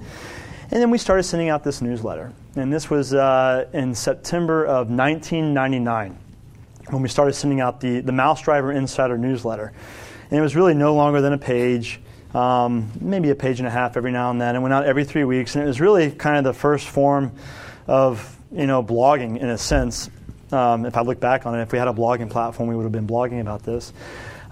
[0.69, 2.33] And then we started sending out this newsletter.
[2.55, 6.17] And this was uh, in September of 1999
[6.89, 9.71] when we started sending out the, the Mouse Driver Insider newsletter.
[10.29, 12.01] And it was really no longer than a page,
[12.33, 14.57] um, maybe a page and a half every now and then.
[14.57, 15.55] It went out every three weeks.
[15.55, 17.31] And it was really kind of the first form
[17.87, 20.09] of you know, blogging in a sense.
[20.51, 22.83] Um, if I look back on it, if we had a blogging platform, we would
[22.83, 23.93] have been blogging about this.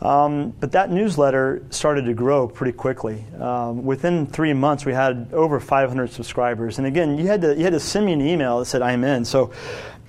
[0.01, 3.25] Um, but that newsletter started to grow pretty quickly.
[3.39, 6.77] Um, within three months, we had over 500 subscribers.
[6.77, 9.03] And again, you had to you had to send me an email that said I'm
[9.03, 9.25] in.
[9.25, 9.51] So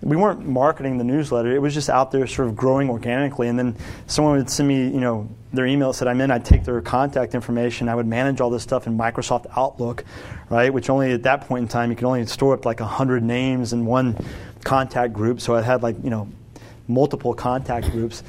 [0.02, 3.48] we weren't marketing the newsletter; it was just out there, sort of growing organically.
[3.48, 3.76] And then
[4.06, 6.30] someone would send me, you know, their email that said I'm in.
[6.30, 7.88] I'd take their contact information.
[7.88, 10.04] I would manage all this stuff in Microsoft Outlook,
[10.48, 10.72] right?
[10.72, 13.72] Which only at that point in time you could only store up like 100 names
[13.72, 14.16] in one
[14.62, 15.40] contact group.
[15.40, 16.28] So I had like you know
[16.86, 18.22] multiple contact groups.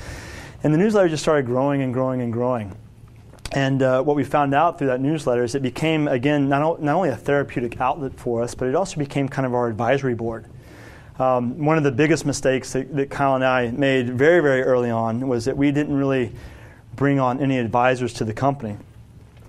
[0.63, 2.75] And the newsletter just started growing and growing and growing.
[3.53, 6.77] And uh, what we found out through that newsletter is it became, again, not, o-
[6.79, 10.15] not only a therapeutic outlet for us, but it also became kind of our advisory
[10.15, 10.45] board.
[11.19, 14.89] Um, one of the biggest mistakes that, that Kyle and I made very, very early
[14.89, 16.31] on was that we didn't really
[16.95, 18.77] bring on any advisors to the company.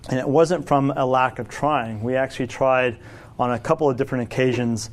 [0.09, 2.03] And it wasn't from a lack of trying.
[2.03, 2.97] We actually tried
[3.39, 4.91] on a couple of different occasions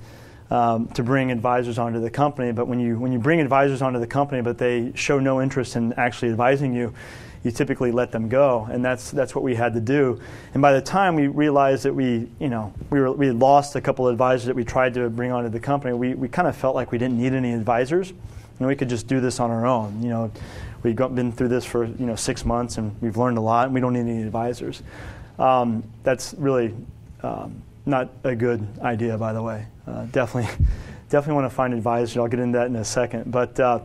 [0.51, 2.51] um, to bring advisors onto the company.
[2.51, 5.75] But when you when you bring advisors onto the company, but they show no interest
[5.75, 6.93] in actually advising you,
[7.43, 10.19] you typically let them go, and that's that's what we had to do.
[10.53, 13.75] And by the time we realized that we you know we were we had lost
[13.75, 16.47] a couple of advisors that we tried to bring onto the company, we we kind
[16.47, 18.11] of felt like we didn't need any advisors,
[18.59, 20.01] and we could just do this on our own.
[20.01, 20.31] You know,
[20.83, 23.73] we've been through this for you know six months, and we've learned a lot, and
[23.73, 24.81] we don't need any advisors.
[25.37, 26.75] Um, that's really
[27.23, 29.65] um, not a good idea, by the way.
[29.87, 30.65] Uh, definitely,
[31.09, 32.17] definitely want to find advisors.
[32.17, 33.31] I'll get into that in a second.
[33.31, 33.79] But uh,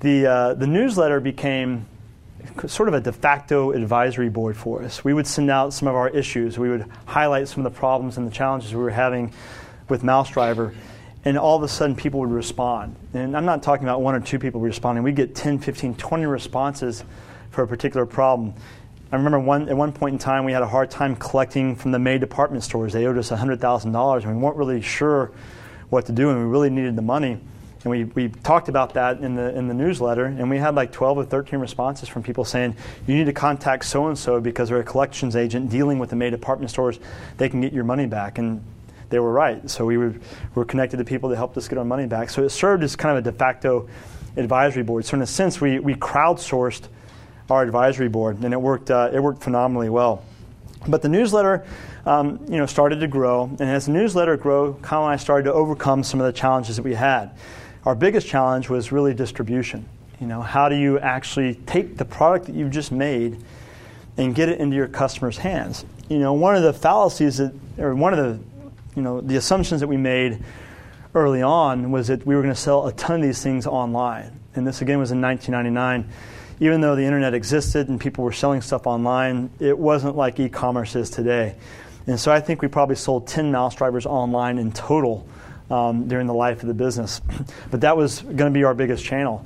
[0.00, 1.86] the uh, the newsletter became
[2.66, 5.04] sort of a de facto advisory board for us.
[5.04, 6.58] We would send out some of our issues.
[6.58, 9.32] We would highlight some of the problems and the challenges we were having
[9.88, 10.74] with Mouse Driver.
[11.24, 12.96] And all of a sudden, people would respond.
[13.12, 15.02] And I'm not talking about one or two people responding.
[15.02, 17.04] We get 10, 15, 20 responses
[17.50, 18.54] for a particular problem.
[19.10, 21.92] I remember one, at one point in time we had a hard time collecting from
[21.92, 22.92] the May department stores.
[22.92, 25.32] They owed us $100,000 and we weren't really sure
[25.88, 27.40] what to do and we really needed the money.
[27.84, 30.92] And we, we talked about that in the, in the newsletter and we had like
[30.92, 34.68] 12 or 13 responses from people saying, you need to contact so and so because
[34.68, 36.98] they're a collections agent dealing with the May department stores.
[37.38, 38.36] They can get your money back.
[38.36, 38.62] And
[39.08, 39.70] they were right.
[39.70, 40.14] So we were,
[40.54, 42.28] were connected to people that helped us get our money back.
[42.28, 43.88] So it served as kind of a de facto
[44.36, 45.06] advisory board.
[45.06, 46.88] So in a sense, we, we crowdsourced
[47.50, 50.24] our advisory board, and it worked, uh, it worked phenomenally well.
[50.86, 51.64] But the newsletter,
[52.06, 55.44] um, you know, started to grow, and as the newsletter grew, Kyle and I started
[55.44, 57.30] to overcome some of the challenges that we had.
[57.84, 59.88] Our biggest challenge was really distribution.
[60.20, 63.38] You know, how do you actually take the product that you've just made
[64.16, 65.84] and get it into your customers' hands?
[66.08, 68.44] You know, one of the fallacies that, or one of the,
[68.96, 70.42] you know, the assumptions that we made
[71.14, 74.38] early on was that we were going to sell a ton of these things online.
[74.54, 76.12] And this again was in 1999
[76.60, 80.48] even though the internet existed and people were selling stuff online, it wasn't like e
[80.48, 81.56] commerce is today.
[82.06, 85.28] And so I think we probably sold 10 mouse drivers online in total
[85.70, 87.20] um, during the life of the business.
[87.70, 89.44] but that was going to be our biggest channel.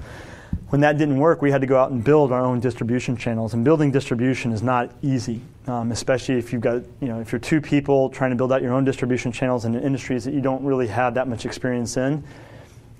[0.68, 3.52] When that didn't work, we had to go out and build our own distribution channels.
[3.52, 7.40] And building distribution is not easy, um, especially if you've got, you know, if you're
[7.40, 10.64] two people trying to build out your own distribution channels in industries that you don't
[10.64, 12.24] really have that much experience in.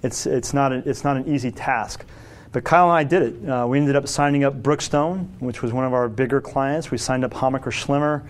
[0.02, 2.04] It's, it's, not, a, it's not an easy task.
[2.52, 3.48] But Kyle and I did it.
[3.48, 6.90] Uh, we ended up signing up Brookstone, which was one of our bigger clients.
[6.90, 8.22] We signed up Hammacher Schlemmer,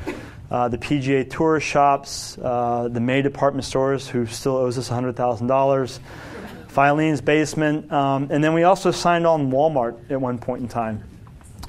[0.49, 5.99] uh, the PGA Tour shops, uh, the May department stores, who still owes us $100,000,
[6.69, 11.03] Filene's Basement, um, and then we also signed on Walmart at one point in time.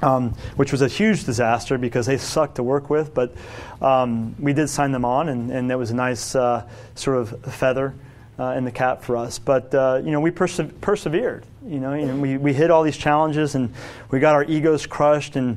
[0.02, 3.34] Um, which was a huge disaster because they sucked to work with, but
[3.80, 7.54] um, we did sign them on, and, and that was a nice uh, sort of
[7.54, 7.94] feather
[8.38, 9.38] uh, in the cap for us.
[9.38, 11.46] But uh, you know, we perse- persevered.
[11.66, 13.72] You know, we, we hit all these challenges, and
[14.10, 15.56] we got our egos crushed, and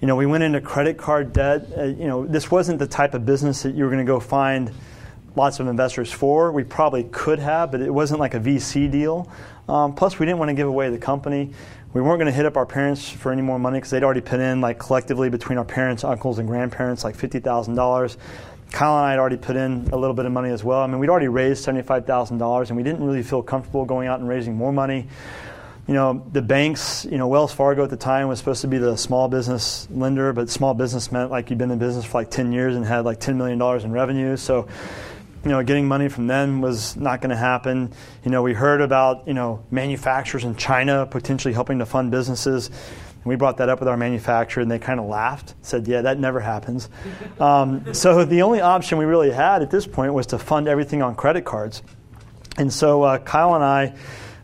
[0.00, 1.68] you know, we went into credit card debt.
[1.76, 4.18] Uh, you know, this wasn't the type of business that you were going to go
[4.18, 4.72] find
[5.36, 6.50] lots of investors for.
[6.50, 9.30] We probably could have, but it wasn't like a VC deal.
[9.68, 11.52] Um, plus, we didn't want to give away the company.
[11.92, 14.22] We weren't going to hit up our parents for any more money because they'd already
[14.22, 18.18] put in, like collectively between our parents, uncles, and grandparents, like fifty thousand dollars.
[18.76, 20.80] Kyle and I had already put in a little bit of money as well.
[20.80, 24.06] I mean, we'd already raised seventy-five thousand dollars, and we didn't really feel comfortable going
[24.06, 25.08] out and raising more money
[25.86, 28.78] you know, the banks, you know, Wells Fargo at the time was supposed to be
[28.78, 32.30] the small business lender, but small business meant like you'd been in business for like
[32.30, 34.36] 10 years and had like $10 million in revenue.
[34.36, 34.66] So,
[35.44, 37.92] you know, getting money from them was not going to happen.
[38.24, 42.70] You know, we heard about, you know, manufacturers in China potentially helping to fund businesses.
[43.26, 46.18] We brought that up with our manufacturer, and they kind of laughed, said, "Yeah, that
[46.18, 46.88] never happens."
[47.40, 51.02] Um, so the only option we really had at this point was to fund everything
[51.02, 51.82] on credit cards.
[52.58, 53.94] And so uh, Kyle and I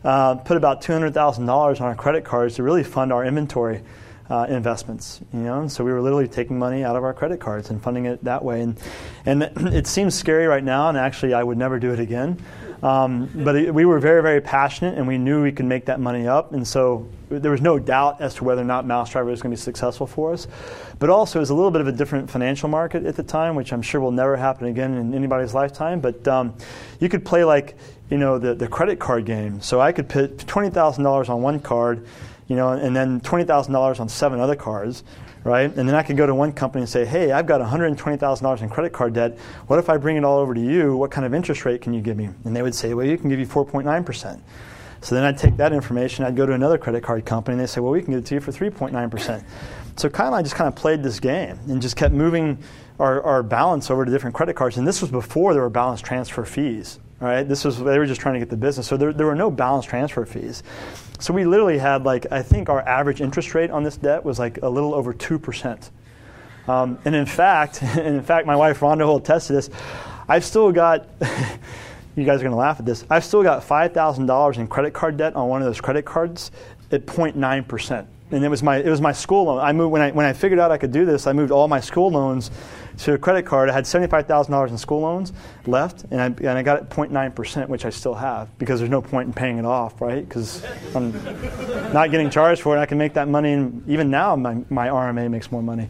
[0.03, 3.81] uh, put about $200,000 on our credit cards to really fund our inventory
[4.29, 5.21] uh, investments.
[5.33, 7.81] You know, and so we were literally taking money out of our credit cards and
[7.81, 8.61] funding it that way.
[8.61, 8.79] And
[9.25, 9.43] and
[9.73, 12.41] it seems scary right now, and actually I would never do it again.
[12.83, 16.01] Um, but it, we were very very passionate, and we knew we could make that
[16.01, 16.51] money up.
[16.51, 19.57] And so there was no doubt as to whether or not MouseDriver was going to
[19.57, 20.47] be successful for us.
[20.99, 23.55] But also, it was a little bit of a different financial market at the time,
[23.55, 26.01] which I'm sure will never happen again in anybody's lifetime.
[26.01, 26.55] But um,
[26.99, 27.77] you could play like
[28.09, 29.61] you know the, the credit card game.
[29.61, 32.05] So I could put twenty thousand dollars on one card,
[32.49, 35.05] you know, and then twenty thousand dollars on seven other cards,
[35.43, 35.75] right?
[35.75, 37.87] And then I could go to one company and say, hey, I've got one hundred
[37.87, 39.37] and twenty thousand dollars in credit card debt.
[39.67, 40.95] What if I bring it all over to you?
[40.95, 42.29] What kind of interest rate can you give me?
[42.45, 44.41] And they would say, well, you can give you four point nine percent.
[45.03, 47.67] So then I'd take that information, I'd go to another credit card company, and they
[47.67, 49.43] say, well, we can give it to you for 3.9%.
[49.97, 52.57] So Kyle and I just kind of played this game and just kept moving
[52.99, 54.77] our, our balance over to different credit cards.
[54.77, 57.43] And this was before there were balance transfer fees right?
[57.43, 59.51] This was they were just trying to get the business, so there, there were no
[59.51, 60.63] balance transfer fees.
[61.19, 64.39] So we literally had like I think our average interest rate on this debt was
[64.39, 65.91] like a little over two percent.
[66.67, 69.69] Um, and in fact, and in fact, my wife Rhonda will attest to this.
[70.27, 71.07] I've still got.
[72.15, 73.05] you guys are going to laugh at this.
[73.09, 76.05] I've still got five thousand dollars in credit card debt on one of those credit
[76.05, 76.51] cards
[76.91, 79.59] at 0.9 percent, and it was my it was my school loan.
[79.59, 81.27] I moved when I when I figured out I could do this.
[81.27, 82.51] I moved all my school loans
[82.99, 83.69] to a credit card.
[83.69, 85.33] I had $75,000 in school loans
[85.65, 89.01] left, and I, and I got it 0.9%, which I still have because there's no
[89.01, 90.27] point in paying it off, right?
[90.27, 90.63] Because
[90.95, 91.11] I'm
[91.91, 92.79] not getting charged for it.
[92.79, 95.89] I can make that money, and even now, my, my RMA makes more money.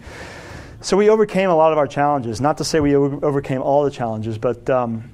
[0.82, 2.42] So we overcame a lot of our challenges.
[2.42, 5.10] Not to say we overcame all the challenges, but um,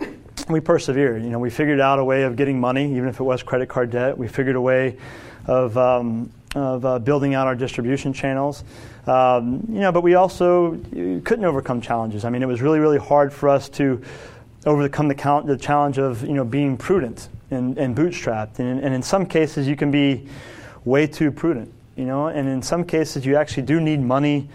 [0.50, 1.24] we persevered.
[1.24, 3.70] You know, we figured out a way of getting money, even if it was credit
[3.70, 4.18] card debt.
[4.18, 4.98] We figured a way
[5.46, 8.64] of um, of uh, building out our distribution channels.
[9.06, 10.72] Um, you know, but we also
[11.24, 12.26] couldn't overcome challenges.
[12.26, 14.02] I mean, it was really, really hard for us to
[14.66, 18.60] overcome the, count, the challenge of you know being prudent and, and bootstrapped.
[18.60, 20.28] And, and in some cases, you can be
[20.86, 21.74] way too prudent.
[21.96, 24.48] You know, and in some cases, you actually do need money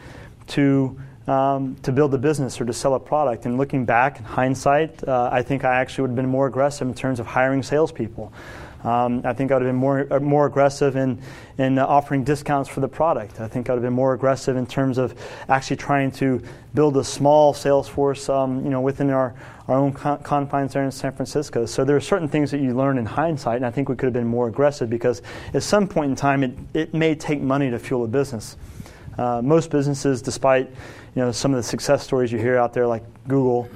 [0.49, 3.47] to um, to build a business or to sell a product.
[3.47, 6.87] And looking back in hindsight, uh, I think I actually would have been more aggressive
[6.87, 8.33] in terms of hiring salespeople.
[8.85, 11.18] Um, I think I would have been more, uh, more aggressive in,
[11.57, 13.40] in uh, offering discounts for the product.
[13.40, 15.18] I think I would have been more aggressive in terms of
[15.49, 16.42] actually trying to
[16.75, 19.35] build a small sales force um, you know, within our,
[19.68, 21.64] our own con- confines there in San Francisco.
[21.64, 24.07] So there are certain things that you learn in hindsight, and I think we could
[24.07, 25.23] have been more aggressive because
[25.54, 28.56] at some point in time, it, it may take money to fuel a business.
[29.17, 32.87] Uh, most businesses, despite you know, some of the success stories you hear out there
[32.87, 33.69] like Google,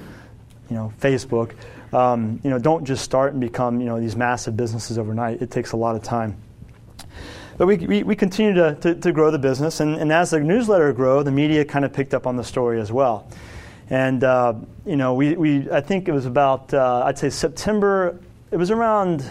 [0.69, 1.53] you know, Facebook,
[1.93, 5.41] um, you know, don't just start and become you know, these massive businesses overnight.
[5.41, 6.37] It takes a lot of time.
[7.57, 10.39] But we, we, we continue to, to, to, grow the business, and, and as the
[10.39, 13.29] newsletter grew, the media kind of picked up on the story as well.
[13.89, 14.53] And uh,
[14.85, 18.19] you know, we, we I think it was about uh, I'd say September.
[18.51, 19.29] It was around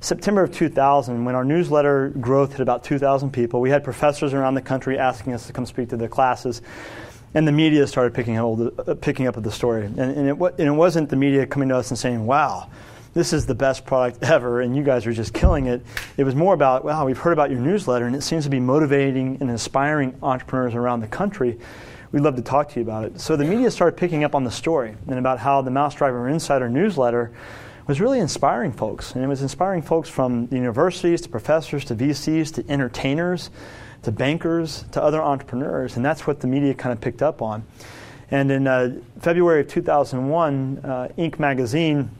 [0.00, 3.60] September of 2000 when our newsletter growth hit about 2,000 people.
[3.60, 6.62] We had professors around the country asking us to come speak to their classes
[7.34, 9.86] and the media started picking up, uh, picking up the story.
[9.86, 12.70] And, and, it, and, it, wasn't the media coming to us and saying, wow,
[13.12, 15.82] this is the best product ever and you guys are just killing it.
[16.16, 18.60] It was more about, wow, we've heard about your newsletter and it seems to be
[18.60, 21.58] motivating and inspiring entrepreneurs around the country.
[22.12, 23.20] We'd love to talk to you about it.
[23.20, 26.28] So the media started picking up on the story and about how the Mouse Driver
[26.28, 27.32] Insider newsletter
[27.88, 29.14] was really inspiring folks.
[29.14, 33.50] And it was inspiring folks from universities to professors to VCs to entertainers
[34.04, 35.96] to bankers to other entrepreneurs.
[35.96, 37.64] And that's what the media kind of picked up on.
[38.30, 41.38] And in uh, February of 2001, uh, Inc.
[41.38, 42.10] magazine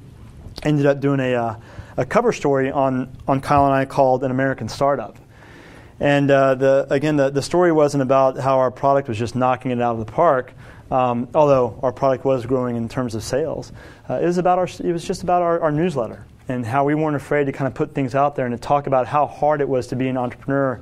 [0.63, 1.57] ended up doing a, uh,
[1.97, 5.17] a cover story on, on Kyle and I called An American Startup.
[6.01, 9.71] And uh, the, again, the, the story wasn't about how our product was just knocking
[9.71, 10.53] it out of the park,
[10.91, 13.73] um, although our product was growing in terms of sales.
[14.09, 16.95] Uh, it, was about our, it was just about our, our newsletter and how we
[16.95, 19.61] weren't afraid to kind of put things out there and to talk about how hard
[19.61, 20.81] it was to be an entrepreneur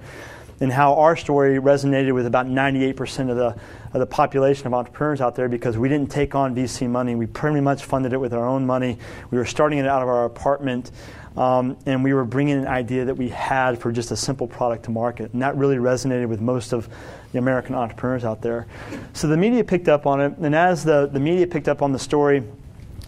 [0.63, 3.49] and how our story resonated with about 98% of the,
[3.93, 7.17] of the population of entrepreneurs out there because we didn't take on VC money.
[7.17, 8.97] We pretty much funded it with our own money.
[9.33, 10.93] We were starting it out of our apartment,
[11.37, 14.85] um, and we were bringing an idea that we had for just a simple product
[14.85, 15.33] to market.
[15.33, 16.89] And that really resonated with most of
[17.33, 18.69] the American entrepreneurs out there.
[19.15, 21.91] So the media picked up on it, and as the, the media picked up on
[21.91, 22.45] the story,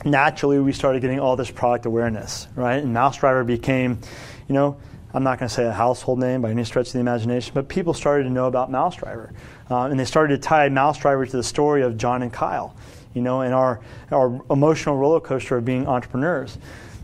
[0.04, 2.82] naturally we started getting all this product awareness, right?
[2.82, 4.00] And Mouse Driver became,
[4.48, 4.76] you know,
[5.14, 7.68] I'm not going to say a household name by any stretch of the imagination, but
[7.68, 9.32] people started to know about Mouse Driver.
[9.70, 12.74] Uh, and they started to tie Mouse Driver to the story of John and Kyle,
[13.14, 16.58] you know, and our, our emotional roller coaster of being entrepreneurs.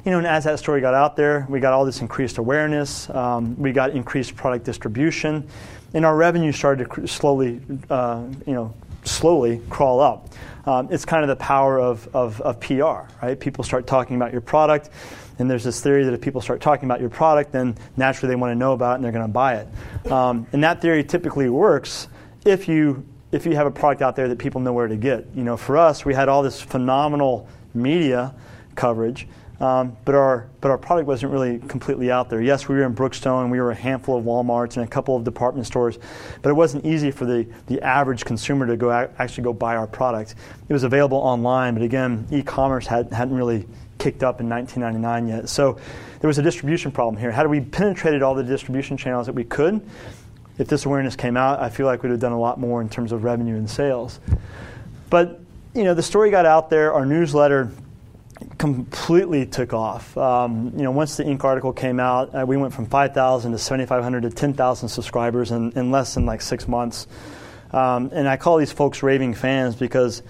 [0.05, 3.09] You know, and as that story got out there, we got all this increased awareness,
[3.11, 5.47] um, we got increased product distribution,
[5.95, 8.75] and our revenue started to slowly, uh, you know,
[9.05, 10.29] slowly crawl up.
[10.67, 13.39] Um, it's kind of the power of, of, of PR, right?
[13.39, 14.91] People start talking about your product.
[15.39, 18.37] And there's this theory that if people start talking about your product, then naturally they
[18.37, 20.13] want to know about it and they're going to buy it.
[20.13, 22.09] Um, and that theory typically works
[22.45, 25.25] if you if you have a product out there that people know where to get.
[25.35, 28.35] You know, for us, we had all this phenomenal media
[28.75, 29.29] coverage,
[29.61, 32.41] um, but our but our product wasn't really completely out there.
[32.41, 35.25] Yes, we were in Brookstone, we were a handful of WalMarts and a couple of
[35.25, 35.99] department stores,
[36.41, 39.87] but it wasn't easy for the the average consumer to go actually go buy our
[39.87, 40.35] product.
[40.69, 43.67] It was available online, but again, e-commerce had, hadn't really
[43.99, 45.49] kicked up in 1999 yet.
[45.49, 45.79] So
[46.21, 47.31] there was a distribution problem here.
[47.31, 49.83] Had we penetrated all the distribution channels that we could,
[50.57, 52.89] if this awareness came out, I feel like we'd have done a lot more in
[52.89, 54.21] terms of revenue and sales.
[55.11, 55.41] But
[55.75, 56.93] you know, the story got out there.
[56.93, 57.71] Our newsletter
[58.61, 60.15] completely took off.
[60.19, 61.43] Um, you know, once the Inc.
[61.45, 65.91] article came out, uh, we went from 5,000 to 7,500 to 10,000 subscribers in, in,
[65.91, 67.07] less than like six months.
[67.71, 70.23] Um, and I call these folks raving fans because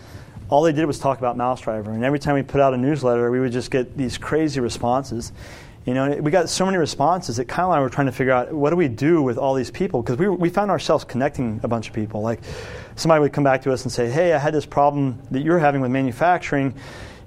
[0.49, 1.91] all they did was talk about Mouse Driver.
[1.91, 5.33] And every time we put out a newsletter, we would just get these crazy responses.
[5.85, 8.33] You know, we got so many responses that Kyle and I were trying to figure
[8.33, 11.59] out what do we do with all these people because we, we found ourselves connecting
[11.65, 12.21] a bunch of people.
[12.21, 12.39] Like
[12.95, 15.59] somebody would come back to us and say, "Hey, I had this problem that you're
[15.59, 16.75] having with manufacturing."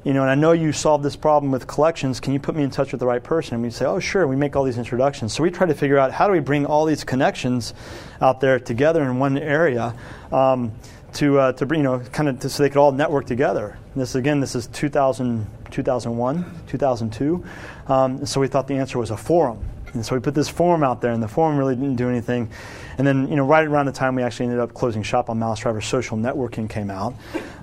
[0.04, 2.20] You know, and I know you solved this problem with collections.
[2.20, 3.56] Can you put me in touch with the right person?
[3.56, 4.28] And we say, oh, sure.
[4.28, 5.34] We make all these introductions.
[5.34, 7.74] So we try to figure out how do we bring all these connections
[8.22, 9.96] out there together in one area.
[10.32, 10.74] Um,
[11.14, 13.78] to, uh, to bring, you know, kind of so they could all network together.
[13.94, 17.46] And this again, this is 2000, 2001, 2002.
[17.88, 19.64] Um, so we thought the answer was a forum.
[19.94, 22.50] And so we put this forum out there, and the forum really didn't do anything.
[22.98, 25.40] And then, you know, right around the time we actually ended up closing shop on
[25.40, 27.14] Mouse Driver, social networking came out,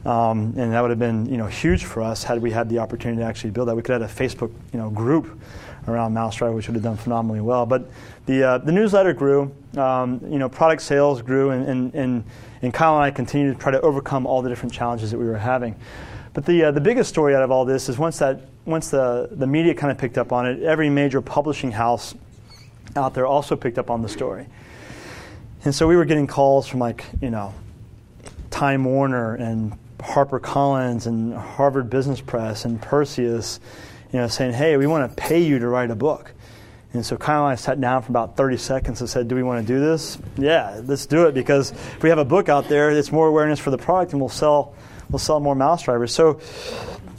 [0.05, 2.79] um, and that would have been, you know, huge for us had we had the
[2.79, 3.77] opportunity to actually build that.
[3.77, 5.41] We could have had a Facebook, you know, group
[5.89, 7.67] around Mouse Driver, which would have done phenomenally well.
[7.67, 7.91] But
[8.27, 12.25] the uh, the newsletter grew, um, you know, product sales grew, and, and, and
[12.63, 15.27] and Kyle and I continued to try to overcome all the different challenges that we
[15.27, 15.75] were having.
[16.33, 19.29] But the, uh, the biggest story out of all this is once, that, once the,
[19.31, 22.15] the media kind of picked up on it, every major publishing house
[22.97, 24.47] out there also picked up on the story.
[25.65, 27.55] And so we were getting calls from like, you know,
[28.51, 33.61] Time Warner and Harper Collins and Harvard Business Press and Perseus,
[34.13, 36.33] you know, saying, hey, we want to pay you to write a book.
[36.93, 39.45] And so Kyle and I sat down for about 30 seconds and said, Do we
[39.45, 40.19] want to do this?
[40.37, 43.61] Yeah, let's do it because if we have a book out there, it's more awareness
[43.61, 44.75] for the product and we'll sell,
[45.09, 46.13] we'll sell more mouse drivers.
[46.13, 46.41] So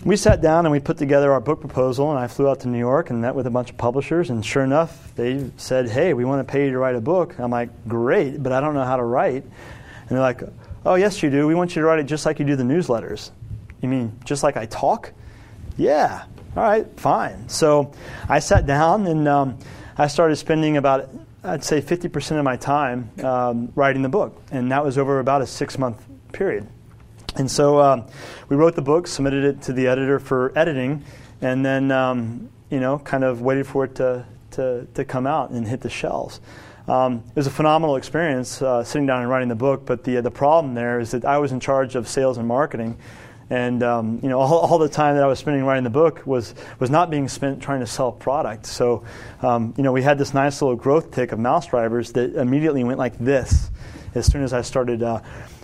[0.04, 2.68] we sat down and we put together our book proposal, and I flew out to
[2.68, 4.30] New York and met with a bunch of publishers.
[4.30, 7.40] And sure enough, they said, Hey, we want to pay you to write a book.
[7.40, 9.44] I'm like, Great, but I don't know how to write.
[9.44, 10.42] And they're like,
[10.86, 11.48] Oh, yes, you do.
[11.48, 13.32] We want you to write it just like you do the newsletters.
[13.82, 15.12] You mean just like I talk?
[15.78, 16.26] Yeah
[16.56, 17.48] all right, fine.
[17.48, 17.94] So
[18.28, 19.58] I sat down and um,
[19.98, 21.10] I started spending about,
[21.44, 24.42] I'd say, 50% of my time um, writing the book.
[24.52, 26.68] And that was over about a six month period.
[27.36, 28.06] And so um,
[28.50, 31.04] we wrote the book, submitted it to the editor for editing,
[31.42, 35.52] and then, um, you know, kind of waited for it to, to, to come out
[35.52, 36.42] and hit the shelves.
[36.88, 40.18] Um, it was a phenomenal experience uh, sitting down and writing the book, but the,
[40.18, 42.98] uh, the problem there is that I was in charge of sales and marketing
[43.52, 46.26] And um, you know, all, all, the time that I was spending writing the book
[46.26, 48.66] was was not being spent trying to sell product.
[48.66, 49.04] So,
[49.42, 52.86] um, you know, we had this nice little growth tick of mouse drivers that immediately
[52.86, 53.70] went like this
[54.16, 55.20] as soon as I started uh,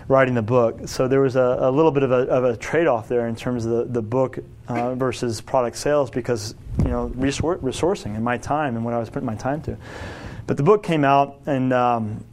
[0.07, 0.87] writing the book.
[0.87, 3.35] So there was a, a little bit of a, of a trade off there in
[3.35, 8.23] terms of the, the book uh, versus product sales because you know resor- resourcing and
[8.23, 9.77] my time and what I was putting my time to.
[10.45, 12.23] But the book came out in um,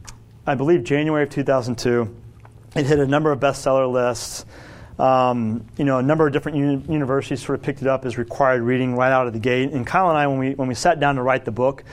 [0.47, 2.15] I believe January of 2002.
[2.75, 4.45] It hit a number of bestseller lists.
[4.97, 8.17] Um, you know, a number of different uni- universities sort of picked it up as
[8.17, 9.71] required reading right out of the gate.
[9.71, 11.83] And Kyle and I, when we when we sat down to write the book,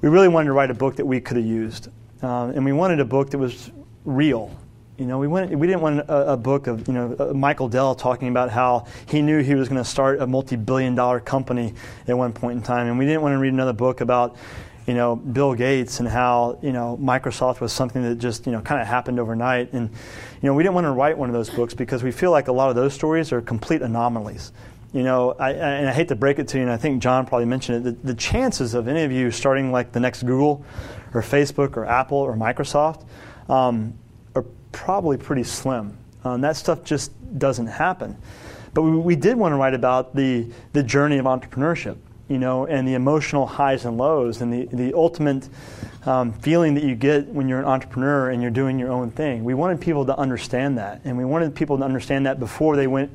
[0.00, 1.88] we really wanted to write a book that we could have used,
[2.22, 3.72] uh, and we wanted a book that was
[4.04, 4.56] real.
[4.98, 7.68] You know, we, went, we didn't want a, a book of, you know, uh, Michael
[7.68, 11.72] Dell talking about how he knew he was going to start a multi-billion dollar company
[12.08, 12.88] at one point in time.
[12.88, 14.34] And we didn't want to read another book about,
[14.88, 18.60] you know, Bill Gates and how, you know, Microsoft was something that just, you know,
[18.60, 19.72] kind of happened overnight.
[19.72, 19.88] And,
[20.42, 22.48] you know, we didn't want to write one of those books because we feel like
[22.48, 24.50] a lot of those stories are complete anomalies.
[24.92, 27.24] You know, I, and I hate to break it to you, and I think John
[27.24, 30.64] probably mentioned it, the, the chances of any of you starting like the next Google
[31.14, 33.06] or Facebook or Apple or Microsoft
[33.48, 33.94] um,
[34.78, 35.96] probably pretty slim.
[36.22, 38.16] Um, that stuff just doesn't happen.
[38.74, 41.96] But we, we, did want to write about the, the journey of entrepreneurship,
[42.28, 45.48] you know, and the emotional highs and lows and the, the ultimate
[46.06, 49.42] um, feeling that you get when you're an entrepreneur and you're doing your own thing.
[49.42, 52.86] We wanted people to understand that, and we wanted people to understand that before they
[52.86, 53.10] went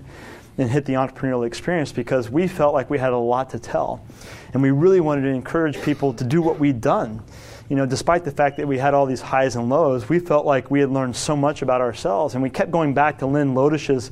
[0.57, 4.03] and hit the entrepreneurial experience because we felt like we had a lot to tell.
[4.51, 7.23] And we really wanted to encourage people to do what we'd done
[7.69, 10.45] you know, despite the fact that we had all these highs and lows, we felt
[10.45, 12.33] like we had learned so much about ourselves.
[12.33, 14.11] And we kept going back to Len Lodish's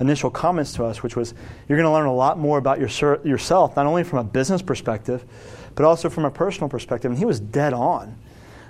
[0.00, 1.34] initial comments to us, which was,
[1.68, 4.62] you're going to learn a lot more about your, yourself, not only from a business
[4.62, 5.24] perspective,
[5.74, 7.10] but also from a personal perspective.
[7.10, 8.16] And he was dead on.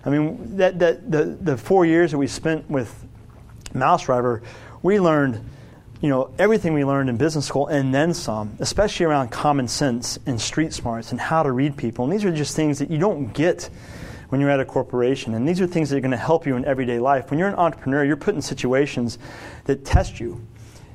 [0.04, 3.04] I mean, that, that, the, the four years that we spent with
[3.74, 4.42] Mouse Driver,
[4.82, 5.44] we learned
[6.00, 10.18] you know everything we learned in business school and then some especially around common sense
[10.26, 12.98] and street smarts and how to read people and these are just things that you
[12.98, 13.70] don't get
[14.28, 15.34] when you're at a corporation.
[15.34, 17.30] And these are things that are going to help you in everyday life.
[17.30, 19.18] When you're an entrepreneur, you're put in situations
[19.64, 20.40] that test you,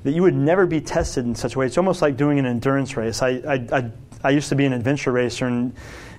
[0.04, 1.66] that you would never be tested in such a way.
[1.66, 3.22] It's almost like doing an endurance race.
[3.22, 3.92] I, I, I,
[4.24, 5.74] I used to be an adventure racer and,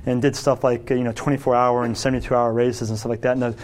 [0.07, 3.21] and did stuff like you know 24 hour and 72 hour races and stuff like
[3.23, 3.33] that.
[3.33, 3.57] And the,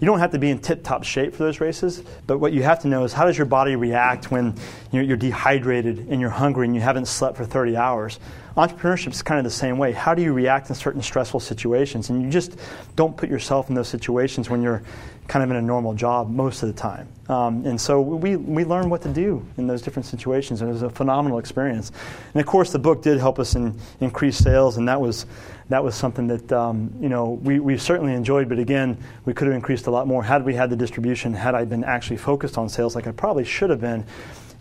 [0.00, 2.62] you don't have to be in tip top shape for those races, but what you
[2.62, 4.54] have to know is how does your body react when
[4.92, 8.20] you're, you're dehydrated and you're hungry and you haven't slept for 30 hours?
[8.56, 9.92] Entrepreneurship is kind of the same way.
[9.92, 12.08] How do you react in certain stressful situations?
[12.08, 12.58] And you just
[12.96, 14.82] don't put yourself in those situations when you're
[15.28, 17.08] kind of in a normal job most of the time.
[17.28, 20.72] Um, and so we, we learned what to do in those different situations, and it
[20.72, 21.92] was a phenomenal experience.
[22.32, 25.26] And of course, the book did help us in, increase sales, and that was,
[25.68, 29.48] that was something that um, you know, we, we certainly enjoyed, but again, we could
[29.48, 32.56] have increased a lot more had we had the distribution, had I been actually focused
[32.56, 34.06] on sales like I probably should have been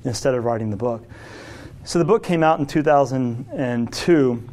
[0.03, 1.03] instead of writing the book.
[1.85, 4.43] So the book came out in 2002,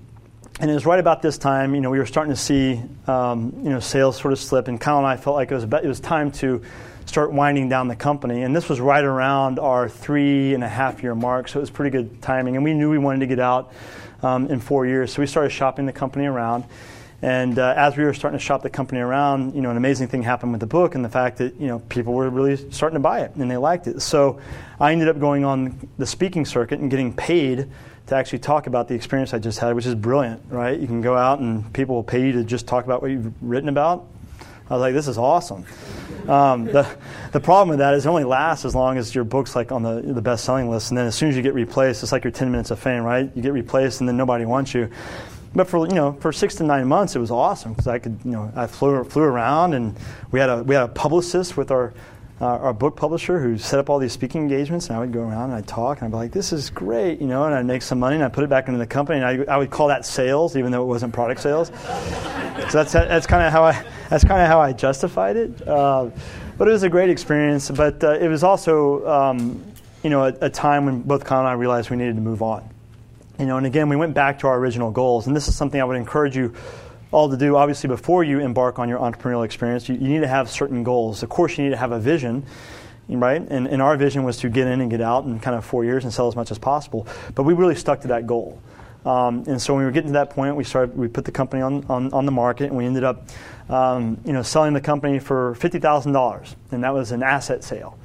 [0.61, 1.74] and it was right about this time.
[1.74, 4.78] You know, we were starting to see um, you know sales sort of slip, and
[4.78, 6.61] Kyle and I felt like it was about, it was time to
[7.07, 8.43] start winding down the company.
[8.43, 11.70] And this was right around our three and a half year mark, so it was
[11.70, 12.57] pretty good timing.
[12.57, 13.72] And we knew we wanted to get out
[14.22, 16.64] um, in four years, so we started shopping the company around.
[17.23, 20.09] And uh, as we were starting to shop the company around, you know, an amazing
[20.09, 22.97] thing happened with the book and the fact that, you know, people were really starting
[22.97, 24.03] to buy it and they liked it.
[24.03, 24.41] So
[24.81, 27.68] I ended up going on the speaking circuit and getting paid
[28.09, 30.79] to actually talk about the experience I just had, which is brilliant, right?
[30.79, 33.33] You can go out and people will pay you to just talk about what you've
[33.41, 34.05] written about.
[34.68, 35.64] I was like, this is awesome.
[36.29, 36.89] Um, the,
[37.33, 39.83] the problem with that is it only lasts as long as your book's like on
[39.83, 40.91] the, the best selling list.
[40.91, 43.03] And then as soon as you get replaced, it's like your 10 minutes of fame,
[43.03, 43.31] right?
[43.35, 44.91] You get replaced and then nobody wants you.
[45.55, 48.19] But for you know for six to nine months, it was awesome because I could
[48.25, 49.97] you know I flew flew around and
[50.31, 51.93] we had a we had a publicist with our
[52.41, 55.21] uh, our book publisher who set up all these speaking engagements, and I would go
[55.21, 57.67] around and I'd talk, and I'd be like, "This is great," you know, and I'd
[57.67, 59.71] make some money, and I'd put it back into the company, and I, I would
[59.71, 61.69] call that sales, even though it wasn't product sales.
[62.69, 65.69] so that's that's kind of how I that's kind of how I justified it.
[65.69, 66.11] Uh,
[66.59, 67.71] but it was a great experience.
[67.71, 69.65] But uh, it was also, um,
[70.03, 72.43] you know, a, a, time when both Con and I realized we needed to move
[72.43, 72.69] on.
[73.43, 75.80] You know, and again, we went back to our original goals, and this is something
[75.80, 76.55] I would encourage you
[77.11, 77.57] all to do.
[77.57, 81.24] Obviously, before you embark on your entrepreneurial experience, you, you need to have certain goals.
[81.24, 82.47] Of course, you need to have a vision,
[83.09, 83.43] right?
[83.43, 85.84] And, and our vision was to get in and get out in kind of four
[85.84, 87.09] years and sell as much as possible.
[87.34, 88.62] But we really stuck to that goal.
[89.05, 90.97] Um, and so when we were getting to that point, we started.
[90.97, 93.26] We put the company on, on, on the market, and we ended up,
[93.68, 97.64] um, you know, selling the company for fifty thousand dollars, and that was an asset
[97.64, 97.99] sale,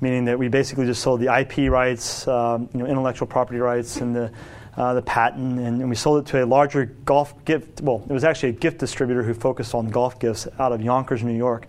[0.00, 4.00] meaning that we basically just sold the IP rights, um, you know, intellectual property rights,
[4.00, 4.30] and the
[4.76, 7.80] uh, the patent, and, and, we sold it to a larger golf gift.
[7.80, 11.22] Well, it was actually a gift distributor who focused on golf gifts out of Yonkers,
[11.22, 11.66] New York.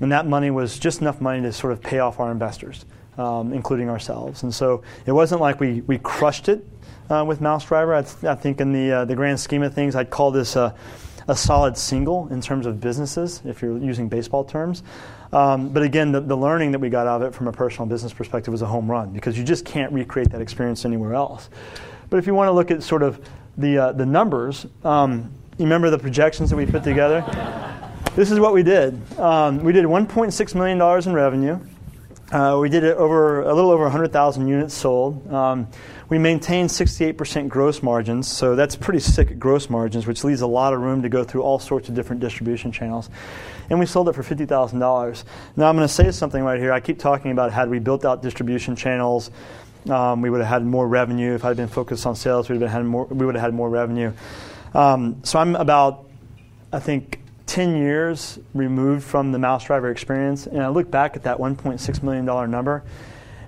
[0.00, 2.84] And that money was just enough money to sort of pay off our investors.
[3.18, 4.42] um, including ourselves.
[4.42, 6.66] And so it wasn't like we, we crushed it
[7.10, 7.94] uh, with Mouse Driver.
[7.94, 10.56] I, th- I, think in the, uh, the grand scheme of things, I'd call this
[10.56, 10.74] a,
[11.28, 14.82] a solid single in terms of businesses, if you're using baseball terms.
[15.32, 17.86] Um, but again, the, the, learning that we got out of it from a personal
[17.86, 21.50] business perspective was a home run because you just can't recreate that experience anywhere else.
[22.10, 23.26] But if you want to look at sort of
[23.56, 27.24] the, uh, the numbers, um, you remember the projections that we put together?
[28.16, 29.00] this is what we did.
[29.18, 31.60] Um, we did $1.6 million in revenue.
[32.32, 35.32] Uh, we did it over a little over 100,000 units sold.
[35.32, 35.68] Um,
[36.08, 40.72] we maintained 68% gross margins, so that's pretty sick gross margins, which leaves a lot
[40.72, 43.08] of room to go through all sorts of different distribution channels.
[43.70, 45.24] And we sold it for $50,000.
[45.56, 46.72] Now, I'm going to say something right here.
[46.72, 49.30] I keep talking about had we built out distribution channels,
[49.90, 51.34] um, we would have had more revenue.
[51.34, 53.42] If I had been focused on sales, we would have had more, we would have
[53.42, 54.12] had more revenue.
[54.74, 56.06] Um, so I'm about,
[56.72, 61.22] I think, 10 years removed from the mouse driver experience, and I look back at
[61.24, 62.82] that $1.6 million number,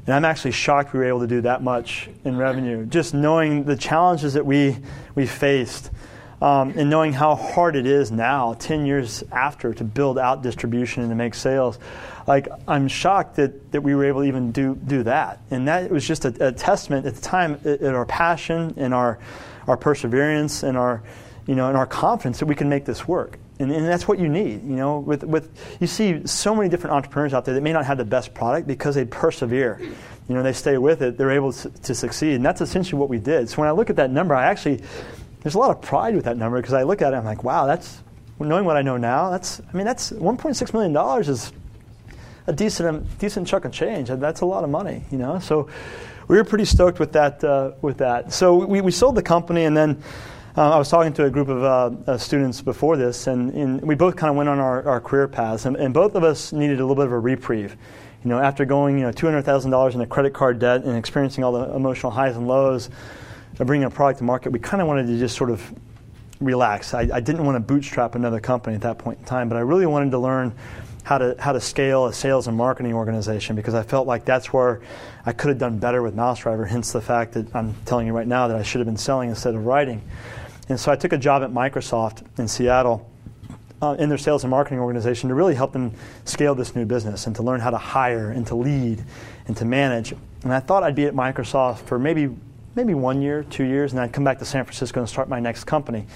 [0.07, 2.87] and I'm actually shocked we were able to do that much in revenue.
[2.87, 4.77] Just knowing the challenges that we,
[5.15, 5.91] we faced,
[6.41, 11.03] um, and knowing how hard it is now, 10 years after, to build out distribution
[11.03, 11.79] and to make sales.
[12.27, 15.41] Like, I'm shocked that, that we were able to even do, do that.
[15.51, 19.19] And that was just a, a testament at the time at, our passion and our,
[19.67, 21.03] our perseverance and our,
[21.47, 23.39] you know, and our confidence that we can make this work.
[23.59, 24.65] And, and, that's what you need.
[24.65, 27.87] You know, with, with you see so many different entrepreneurs out there that may not
[27.87, 29.81] have the best product because they persevere.
[30.29, 31.17] You know, they stay with it.
[31.17, 33.49] They're able to, to succeed, and that's essentially what we did.
[33.49, 34.83] So when I look at that number, I actually
[35.47, 37.25] there's a lot of pride with that number because I look at it, and I'm
[37.25, 38.03] like, wow, that's
[38.41, 39.31] knowing what I know now.
[39.31, 41.53] That's I mean, that's 1.6 million dollars is
[42.49, 44.11] a decent decent chunk of change.
[44.11, 45.05] and That's a lot of money.
[45.13, 45.69] You know, so
[46.27, 47.45] we were pretty stoked with that.
[47.45, 50.03] Uh, with that, so we, we sold the company, and then.
[50.59, 53.83] Uh, I was talking to a group of uh, uh, students before this, and, and,
[53.83, 56.51] we both kind of went on our, our career paths, and, and, both of us
[56.51, 57.77] needed a little bit of a reprieve.
[58.25, 60.85] You know, after going you know two hundred thousand dollars in a credit card debt
[60.85, 62.89] and experiencing all the emotional highs and lows
[63.59, 65.75] of bringing a product to market, we kind of wanted to just sort of
[66.41, 66.95] relax.
[66.95, 69.61] I, I didn't want to bootstrap another company at that point in time, but I
[69.61, 70.55] really wanted to learn
[71.03, 74.53] how to how to scale a sales and marketing organization because I felt like that's
[74.53, 74.81] where
[75.25, 76.67] I could have done better with Mouse Driver.
[76.67, 79.31] Hence the fact that I'm telling you right now that I should have been selling
[79.31, 80.03] instead of writing.
[80.69, 83.09] And so I took a job at Microsoft in Seattle
[83.81, 85.93] uh, in their sales and marketing organization to really help them
[86.25, 89.05] scale this new business and to learn how to hire and to lead
[89.47, 90.13] and to manage.
[90.43, 92.35] And I thought I'd be at Microsoft for maybe
[92.77, 95.41] maybe one year, two years, and I'd come back to San Francisco and start my
[95.41, 96.07] next company.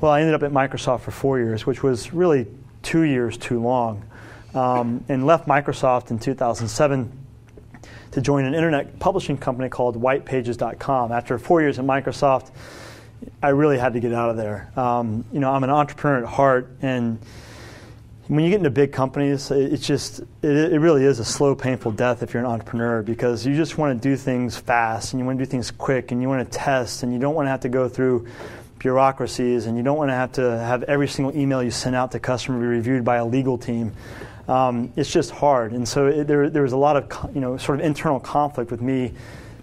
[0.00, 2.46] Well, I ended up at Microsoft for four years, which was really
[2.82, 4.02] two years too long,
[4.54, 7.12] um, and left Microsoft in 2007
[8.12, 11.12] to join an internet publishing company called WhitePages.com.
[11.12, 12.52] After four years at Microsoft,
[13.42, 14.72] I really had to get out of there.
[14.76, 17.18] Um, you know, I'm an entrepreneur at heart, and
[18.28, 21.92] when you get into big companies, it's just it, it, really is a slow, painful
[21.92, 25.26] death if you're an entrepreneur because you just want to do things fast and you
[25.26, 27.50] want to do things quick and you want to test and you don't want to
[27.50, 28.28] have to go through
[28.78, 32.12] bureaucracies and you don't want to have to have every single email you send out
[32.12, 33.92] to customer be reviewed by a legal team.
[34.46, 37.56] Um, it's just hard, and so it, there there was a lot of you know
[37.56, 39.12] sort of internal conflict with me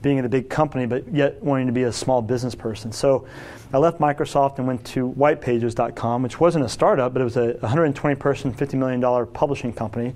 [0.01, 2.91] being at a big company, but yet wanting to be a small business person.
[2.91, 3.27] So
[3.75, 7.55] I left Microsoft and went to whitepages.com, which wasn't a startup, but it was a
[7.55, 10.13] 120 person, $50 million publishing company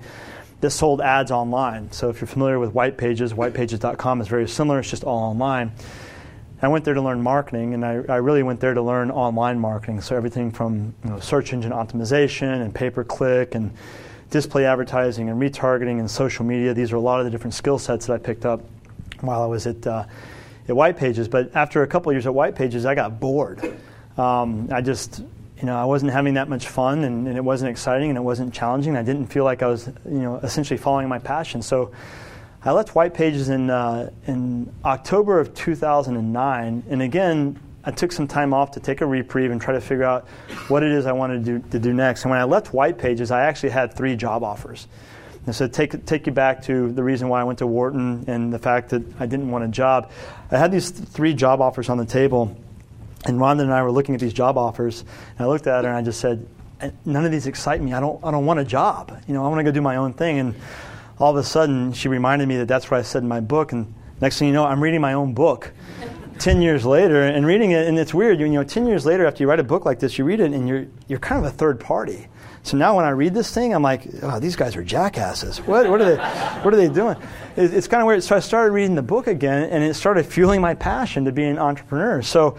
[0.62, 1.92] that sold ads online.
[1.92, 5.72] So if you're familiar with Whitepages, whitepages.com is very similar, it's just all online.
[6.62, 9.58] I went there to learn marketing, and I, I, really went there to learn online
[9.58, 10.00] marketing.
[10.00, 13.72] So everything from you know, search engine optimization and pay per click and
[14.30, 16.72] display advertising and retargeting and social media.
[16.72, 18.62] These are a lot of the different skill sets that I picked up
[19.20, 20.06] while I was at, uh,
[20.70, 21.28] at White Pages.
[21.28, 23.60] But after a couple years at White Pages, I got bored.
[24.16, 25.18] Um, I just,
[25.58, 28.22] you know, I wasn't having that much fun, and, and, it wasn't exciting, and it
[28.22, 28.96] wasn't challenging.
[28.96, 31.60] I didn't feel like I was, you know, essentially following my passion.
[31.62, 31.92] So
[32.64, 37.60] I left White Pages in uh, in October of 2009, and again.
[37.82, 40.28] I took some time off to take a reprieve and try to figure out
[40.68, 42.24] what it is I wanted to do, to do next.
[42.24, 44.86] And when I left White Pages, I actually had three job offers.
[45.50, 48.52] And so take, take you back to the reason why I went to Wharton and
[48.52, 50.12] the fact that I didn't want a job.
[50.48, 52.56] I had these th- three job offers on the table,
[53.24, 55.90] and Rhonda and I were looking at these job offers, and I looked at her
[55.90, 56.46] and I just said,
[56.80, 57.92] eh, none of these excite me.
[57.92, 59.20] I don't, I don't want a job.
[59.26, 60.38] You know, I want to go do my own thing.
[60.38, 60.54] And
[61.18, 63.72] all of a sudden, she reminded me that that's what I said in my book.
[63.72, 65.72] And next thing you know, I'm reading my own book.
[66.38, 69.42] 10 years later and reading it and it's weird you know 10 years later after
[69.42, 71.54] you write a book like this you read it and you're you're kind of a
[71.54, 72.28] third party
[72.62, 75.58] so now when I read this thing, I'm like, oh, these guys are jackasses.
[75.58, 76.16] What, what, are, they,
[76.62, 77.16] what are they doing?
[77.56, 78.22] It, it's kind of weird.
[78.22, 81.44] So I started reading the book again, and it started fueling my passion to be
[81.44, 82.20] an entrepreneur.
[82.22, 82.58] So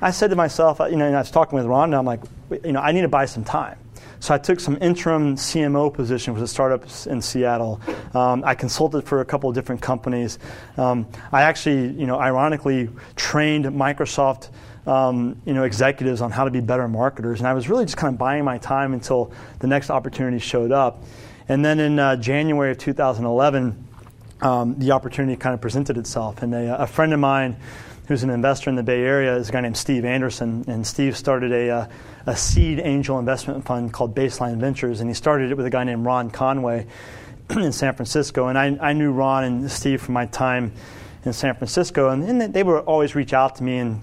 [0.00, 2.20] I said to myself, you know, and I was talking with Rhonda, I'm like,
[2.64, 3.76] you know, I need to buy some time.
[4.20, 7.80] So I took some interim CMO position with a startup in Seattle.
[8.12, 10.38] Um, I consulted for a couple of different companies.
[10.76, 14.50] Um, I actually, you know, ironically trained Microsoft.
[14.86, 17.98] Um, you know, executives on how to be better marketers, and I was really just
[17.98, 21.02] kind of buying my time until the next opportunity showed up.
[21.48, 23.88] And then in uh, January of 2011,
[24.40, 27.58] um, the opportunity kind of presented itself, and a, a friend of mine
[28.10, 30.64] who's an investor in the Bay Area, is a guy named Steve Anderson.
[30.66, 31.86] And Steve started a, uh,
[32.26, 35.00] a seed angel investment fund called Baseline Ventures.
[35.00, 36.88] And he started it with a guy named Ron Conway
[37.50, 38.48] in San Francisco.
[38.48, 40.72] And I, I knew Ron and Steve from my time
[41.24, 42.08] in San Francisco.
[42.08, 44.02] And, and they would always reach out to me and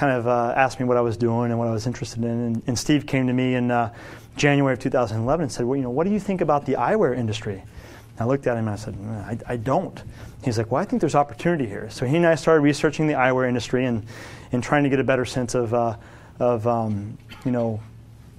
[0.00, 2.30] kind of uh, ask me what I was doing and what I was interested in.
[2.30, 3.92] And, and Steve came to me in uh,
[4.34, 7.14] January of 2011 and said, well, you know, what do you think about the eyewear
[7.14, 7.62] industry?
[8.18, 10.02] I looked at him and I said, I, I don't.
[10.42, 11.90] He's like, well, I think there's opportunity here.
[11.90, 14.06] So he and I started researching the eyewear industry and,
[14.52, 15.96] and trying to get a better sense of, uh,
[16.38, 17.78] of um, you know,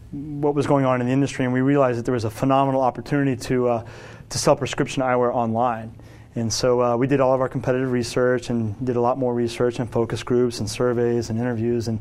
[0.10, 1.46] what was going on in the industry.
[1.46, 3.88] And we realized that there was a phenomenal opportunity to, uh,
[4.30, 5.94] to sell prescription eyewear online.
[6.36, 9.34] And so uh, we did all of our competitive research and did a lot more
[9.34, 12.00] research and focus groups and surveys and interviews and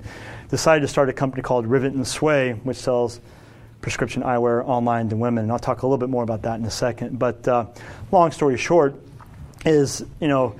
[0.51, 3.21] decided to start a company called Rivet and Sway, which sells–
[3.81, 5.45] prescription eyewear online to women.
[5.45, 7.19] And I'll talk a little bit more about that in a second.
[7.19, 7.67] But uh,
[8.13, 8.95] long story short
[9.65, 10.55] is, you know,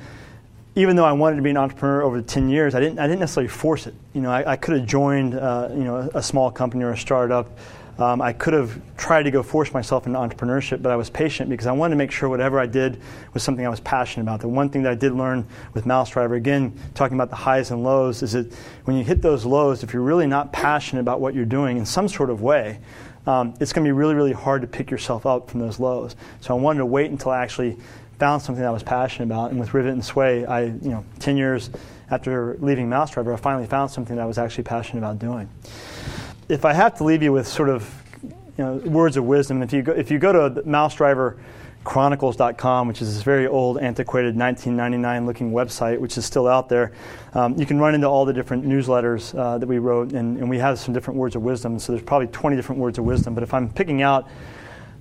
[0.77, 3.21] even though I wanted to be an entrepreneur over 10 years, I didn't, I didn't
[3.21, 3.95] necessarily force it.
[4.15, 6.91] You know, I, I could have joined, uh, you know, a, a, small company or
[6.91, 7.51] a startup.
[7.99, 11.51] Um, I could have tried to go force myself into entrepreneurship, but I was patient
[11.51, 13.01] because I wanted to make sure whatever I did
[13.35, 14.41] was something I was passionate about.
[14.41, 17.83] The one thing that I did learn with Mousedriver, again, talking about the highs and
[17.83, 18.53] lows, is that
[18.85, 21.85] when you hit those lows, if you're really not passionate about what you're doing in
[21.85, 22.79] some sort of way,
[23.27, 26.17] um, it's going to be really, really hard to pick yourself up from those lows.
[26.41, 27.77] So I wanted to wait until I actually
[28.19, 29.51] found something that I was passionate about.
[29.51, 31.71] And with Rivet and Sway, I, you know, 10 years
[32.11, 35.49] after leaving Mousedriver, I finally found something that I was actually passionate about doing.
[36.51, 37.89] If I have to leave you with sort of
[38.25, 43.15] you know, words of wisdom, if you go, if you go to mousedriverchronicles.com, which is
[43.15, 46.91] this very old, antiquated 1999 looking website, which is still out there.
[47.35, 50.51] Um, you can run into all the different newsletters uh, that we wrote, and, and,
[50.51, 51.79] we have some different words of wisdom.
[51.79, 53.33] So there's probably 20 different words of wisdom.
[53.33, 54.29] But if I'm picking out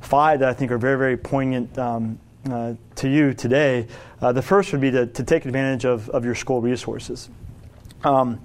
[0.02, 3.88] five that I think are very, very poignant um, uh, to you today,
[4.22, 7.28] uh, the first would be to, to, take advantage of, of your school resources.
[8.04, 8.40] Um,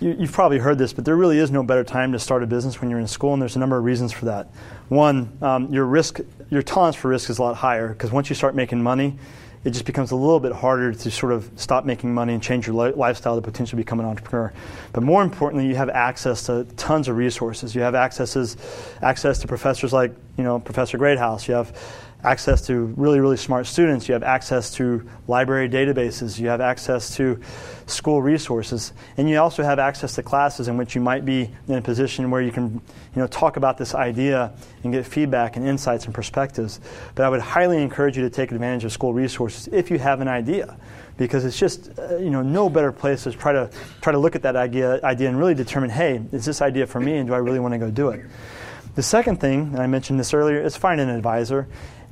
[0.00, 2.46] you, have probably heard this, but there really is no better time to start a
[2.46, 4.48] business when you're in school, and there's a number of reasons for that.
[4.88, 6.20] One, um, your risk,
[6.50, 9.18] your tolerance for risk is a lot higher because once you start making money,
[9.64, 12.68] it just becomes a little bit harder to sort of stop making money and change
[12.68, 14.52] your li- lifestyle to potentially become an entrepreneur.
[14.92, 17.74] But more importantly, you have access to tons of resources.
[17.74, 18.56] You have accesses,
[19.02, 21.48] access to professors like you know Professor Greathouse.
[21.48, 21.76] You have
[22.26, 24.08] access to really, really smart students.
[24.08, 26.40] You have access to library databases.
[26.40, 27.40] You have access to
[27.86, 28.92] school resources.
[29.16, 32.32] And you also have access to classes in which you might be in a position
[32.32, 32.82] where you can you
[33.22, 34.52] know, talk about this idea
[34.82, 36.80] and get feedback and insights and perspectives.
[37.14, 40.20] But I would highly encourage you to take advantage of school resources if you have
[40.20, 40.76] an idea.
[41.16, 43.70] Because it's just uh, you know no better place to try to
[44.02, 47.00] try to look at that idea idea and really determine hey is this idea for
[47.00, 48.26] me and do I really want to go do it.
[48.96, 51.68] The second thing, and I mentioned this earlier, is find an advisor.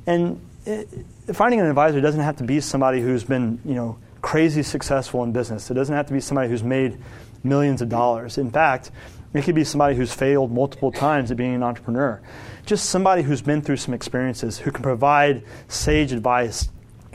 [0.07, 0.87] And it,
[1.33, 5.31] finding an advisor doesn't have to be somebody who's been, you know, crazy successful in
[5.31, 5.69] business.
[5.69, 6.97] It doesn't have to be somebody who's made
[7.43, 8.37] millions of dollars.
[8.37, 8.91] In fact,
[9.33, 12.21] it could be somebody who's failed multiple times at being an entrepreneur.
[12.65, 16.69] Just somebody who's been through some experiences, who can provide sage advice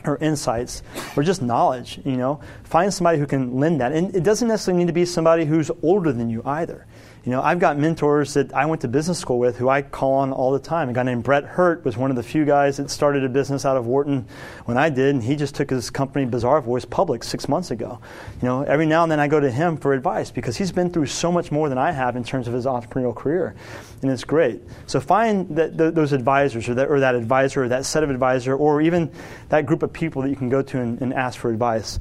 [0.05, 0.83] or insights
[1.15, 2.39] or just knowledge, you know.
[2.63, 3.91] Find somebody who can lend that.
[3.91, 6.85] And it doesn't necessarily need to be somebody who's older than you either.
[7.23, 10.13] You know, I've got mentors that I went to business school with who I call
[10.15, 10.89] on all the time.
[10.89, 13.63] A guy named Brett Hurt was one of the few guys that started a business
[13.63, 14.25] out of Wharton
[14.65, 17.99] when I did, and he just took his company Bizarre Bazaarvoice public six months ago.
[18.41, 20.89] You know, every now and then I go to him for advice because he's been
[20.89, 23.53] through so much more than I have in terms of his entrepreneurial career,
[24.01, 24.63] and it's great.
[24.87, 28.09] So find that, th- those advisors, or that, or that advisor, or that set of
[28.09, 29.11] advisor, or even
[29.49, 31.99] that group of people that you can go to and, and ask for advice.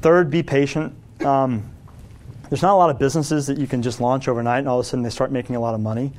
[0.00, 0.92] Third, be patient.
[1.24, 1.70] Um,
[2.48, 4.86] there's not a lot of businesses that you can just launch overnight and all of
[4.86, 6.12] a sudden they start making a lot of money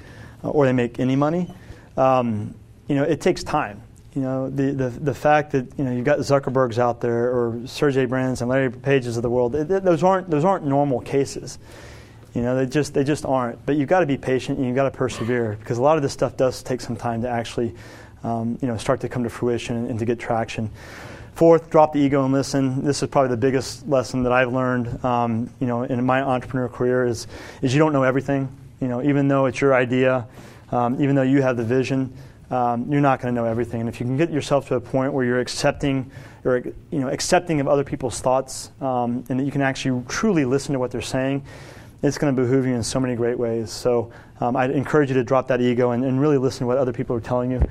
[0.43, 1.53] uh, or they make any money.
[1.97, 2.55] Um,
[2.87, 3.81] you know, it takes time.
[4.15, 7.61] You know, the, the, the fact that, you know, you've got Zuckerbergs out there or
[7.65, 10.99] Sergey Brin's and Larry Pages of the world, it, it, those, aren't, those aren't normal
[11.01, 11.59] cases.
[12.33, 13.63] You know, they just, they just aren't.
[13.65, 16.03] But you've got to be patient and you've got to persevere because a lot of
[16.03, 17.75] this stuff does take some time to actually,
[18.23, 20.71] um, you know, start to come to fruition and, and to get traction.
[21.39, 22.83] Fourth, drop the ego and listen.
[22.83, 26.67] This is probably the biggest lesson that I've learned, um, you know, in my entrepreneur
[26.67, 27.27] career is,
[27.61, 28.53] is you don't know everything.
[28.81, 30.27] You know, even though it's your idea,
[30.73, 32.13] um, even though you have the vision,
[32.51, 33.79] um, you're not going to know everything.
[33.79, 36.11] And if you can get yourself to a point where you're accepting,
[36.43, 40.43] or you know, accepting of other people's thoughts, um, and that you can actually truly
[40.43, 41.45] listen to what they're saying,
[42.03, 43.71] it's going to behoove you in so many great ways.
[43.71, 44.11] So
[44.41, 46.91] um, I'd encourage you to drop that ego and, and, really listen to what other
[46.91, 47.63] people are telling you.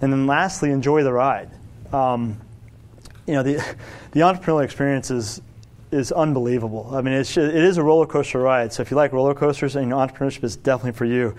[0.00, 1.50] And then lastly, enjoy the ride.
[1.92, 2.40] Um,
[3.26, 3.76] you know, the,
[4.12, 5.42] the entrepreneurial experience is,
[5.90, 6.88] is unbelievable.
[6.92, 8.72] I mean, it's, it is a roller coaster ride.
[8.72, 11.34] So if you like roller coasters, and entrepreneurship is definitely for you.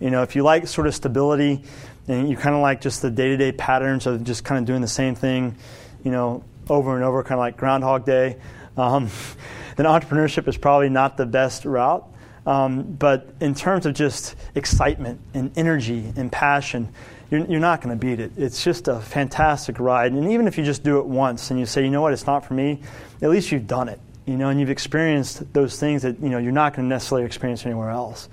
[0.00, 1.62] You know, if you like sort of stability
[2.08, 4.66] and you kind of like just the day to day patterns of just kind of
[4.66, 5.56] doing the same thing,
[6.04, 8.36] you know, over and over, kind of like Groundhog Day,
[8.76, 9.08] um,
[9.76, 12.06] then entrepreneurship is probably not the best route.
[12.46, 16.92] Um, but in terms of just excitement and energy and passion,
[17.30, 18.32] you're, you're not going to beat it.
[18.36, 20.12] It's just a fantastic ride.
[20.12, 22.26] And even if you just do it once and you say, you know what, it's
[22.26, 22.80] not for me,
[23.22, 24.00] at least you've done it.
[24.26, 27.24] You know, and you've experienced those things that you know you're not going to necessarily
[27.24, 28.28] experience anywhere else.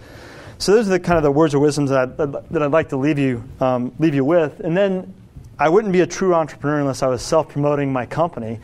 [0.58, 2.90] So those are the kind of the words of wisdom that, I, that I'd like
[2.90, 4.60] to leave you um, leave you with.
[4.62, 5.14] And then
[5.60, 8.60] I wouldn't be a true entrepreneur unless I was self promoting my company.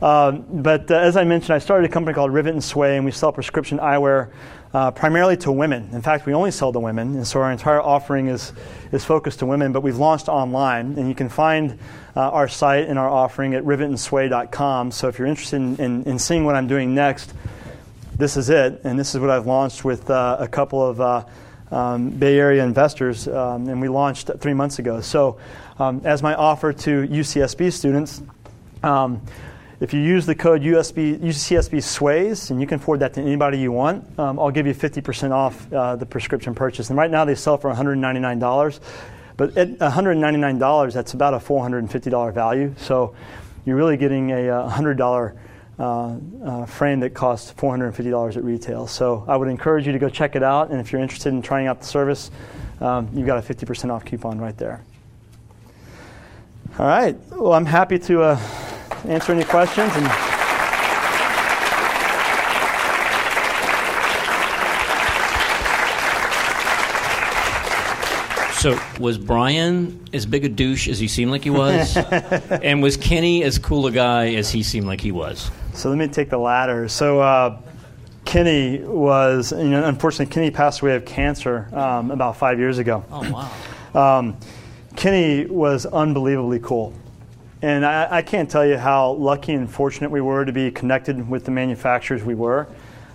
[0.00, 3.04] Um, but uh, as I mentioned, I started a company called Rivet and Sway, and
[3.04, 4.30] we sell prescription eyewear
[4.74, 5.88] uh, primarily to women.
[5.92, 8.52] In fact, we only sell to women, and so our entire offering is,
[8.92, 11.78] is focused to women, but we've launched online, and you can find
[12.16, 14.90] uh, our site and our offering at rivetandsway.com.
[14.90, 17.32] So if you're interested in, in, in, seeing what I'm doing next,
[18.16, 21.24] this is it, and this is what I've launched with uh, a couple of uh,
[21.70, 25.00] um, Bay Area investors, um, and we launched three months ago.
[25.00, 25.38] So
[25.78, 28.22] um, as my offer to UCSB students,
[28.82, 29.22] um,
[29.80, 33.58] if you use the code USB, UCSB SWAYS, and you can forward that to anybody
[33.58, 36.90] you want, um, I'll give you 50% off uh, the prescription purchase.
[36.90, 38.80] And right now they sell for $199.
[39.36, 42.74] But at $199, that's about a $450 value.
[42.76, 43.14] So
[43.64, 45.38] you're really getting a $100
[45.78, 48.88] uh, uh, frame that costs $450 at retail.
[48.88, 50.70] So I would encourage you to go check it out.
[50.70, 52.32] And if you're interested in trying out the service,
[52.80, 54.82] um, you've got a 50% off coupon right there.
[56.80, 57.16] All right.
[57.30, 58.36] Well, I'm happy to uh,
[59.06, 59.92] answer any questions.
[59.94, 60.38] And
[68.58, 71.96] So, was Brian as big a douche as he seemed like he was?
[72.50, 75.48] and was Kenny as cool a guy as he seemed like he was?
[75.74, 76.88] So, let me take the latter.
[76.88, 77.60] So, uh,
[78.24, 83.04] Kenny was, you know, unfortunately, Kenny passed away of cancer um, about five years ago.
[83.12, 83.48] Oh,
[83.94, 84.18] wow.
[84.18, 84.36] Um,
[84.96, 86.92] Kenny was unbelievably cool.
[87.60, 91.28] And I, I, can't tell you how lucky and fortunate we were to be connected
[91.28, 92.68] with the manufacturers we were.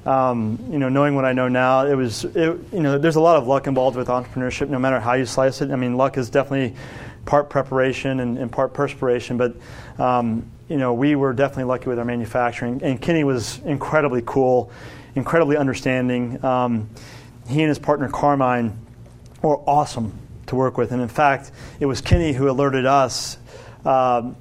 [0.05, 3.21] Um, you know, knowing what I know now, it was, it, you know, there's a
[3.21, 5.71] lot of luck involved with entrepreneurship, no matter how you slice it.
[5.71, 6.75] I mean, luck is definitely
[7.25, 9.55] part preparation and, and part perspiration, but,
[9.97, 12.83] um, you know, we were definitely lucky with our manufacturing.
[12.83, 14.71] And Kenny was incredibly cool,
[15.15, 16.43] incredibly understanding.
[16.43, 16.89] Um,
[17.47, 18.77] he and his partner Carmine
[19.41, 20.91] were awesome to work with.
[20.91, 23.37] And in fact, it was Kenny who alerted us
[23.85, 24.35] um,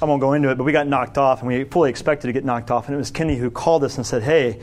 [0.00, 2.32] I won't go into it, but we got knocked off, and we fully expected to
[2.32, 2.86] get knocked off.
[2.86, 4.60] And it was Kenny who called us and said, "Hey,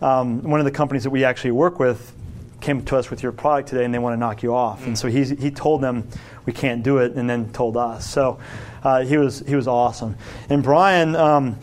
[0.00, 2.12] um, one of the companies that we actually work with
[2.60, 4.86] came to us with your product today, and they want to knock you off." Mm.
[4.88, 6.08] And so he he told them
[6.46, 8.08] we can't do it, and then told us.
[8.08, 8.40] So
[8.82, 10.16] uh, he was he was awesome.
[10.48, 11.60] And Brian um,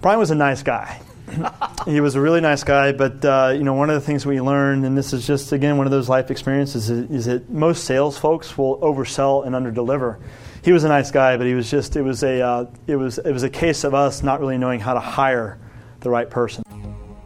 [0.00, 1.02] Brian was a nice guy.
[1.86, 4.40] he was a really nice guy, but uh, you know one of the things we
[4.40, 7.84] learned, and this is just again one of those life experiences, is, is that most
[7.84, 10.16] sales folks will oversell and underdeliver
[10.62, 13.18] he was a nice guy, but he was just it was a uh, it was
[13.18, 15.58] it was a case of us not really knowing how to hire
[16.00, 16.62] the right person.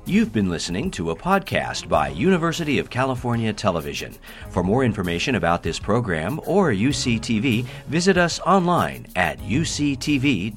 [0.07, 4.15] You've been listening to a podcast by University of California Television.
[4.51, 10.55] For more information about this program or UCTV, visit us online at uctv.tv.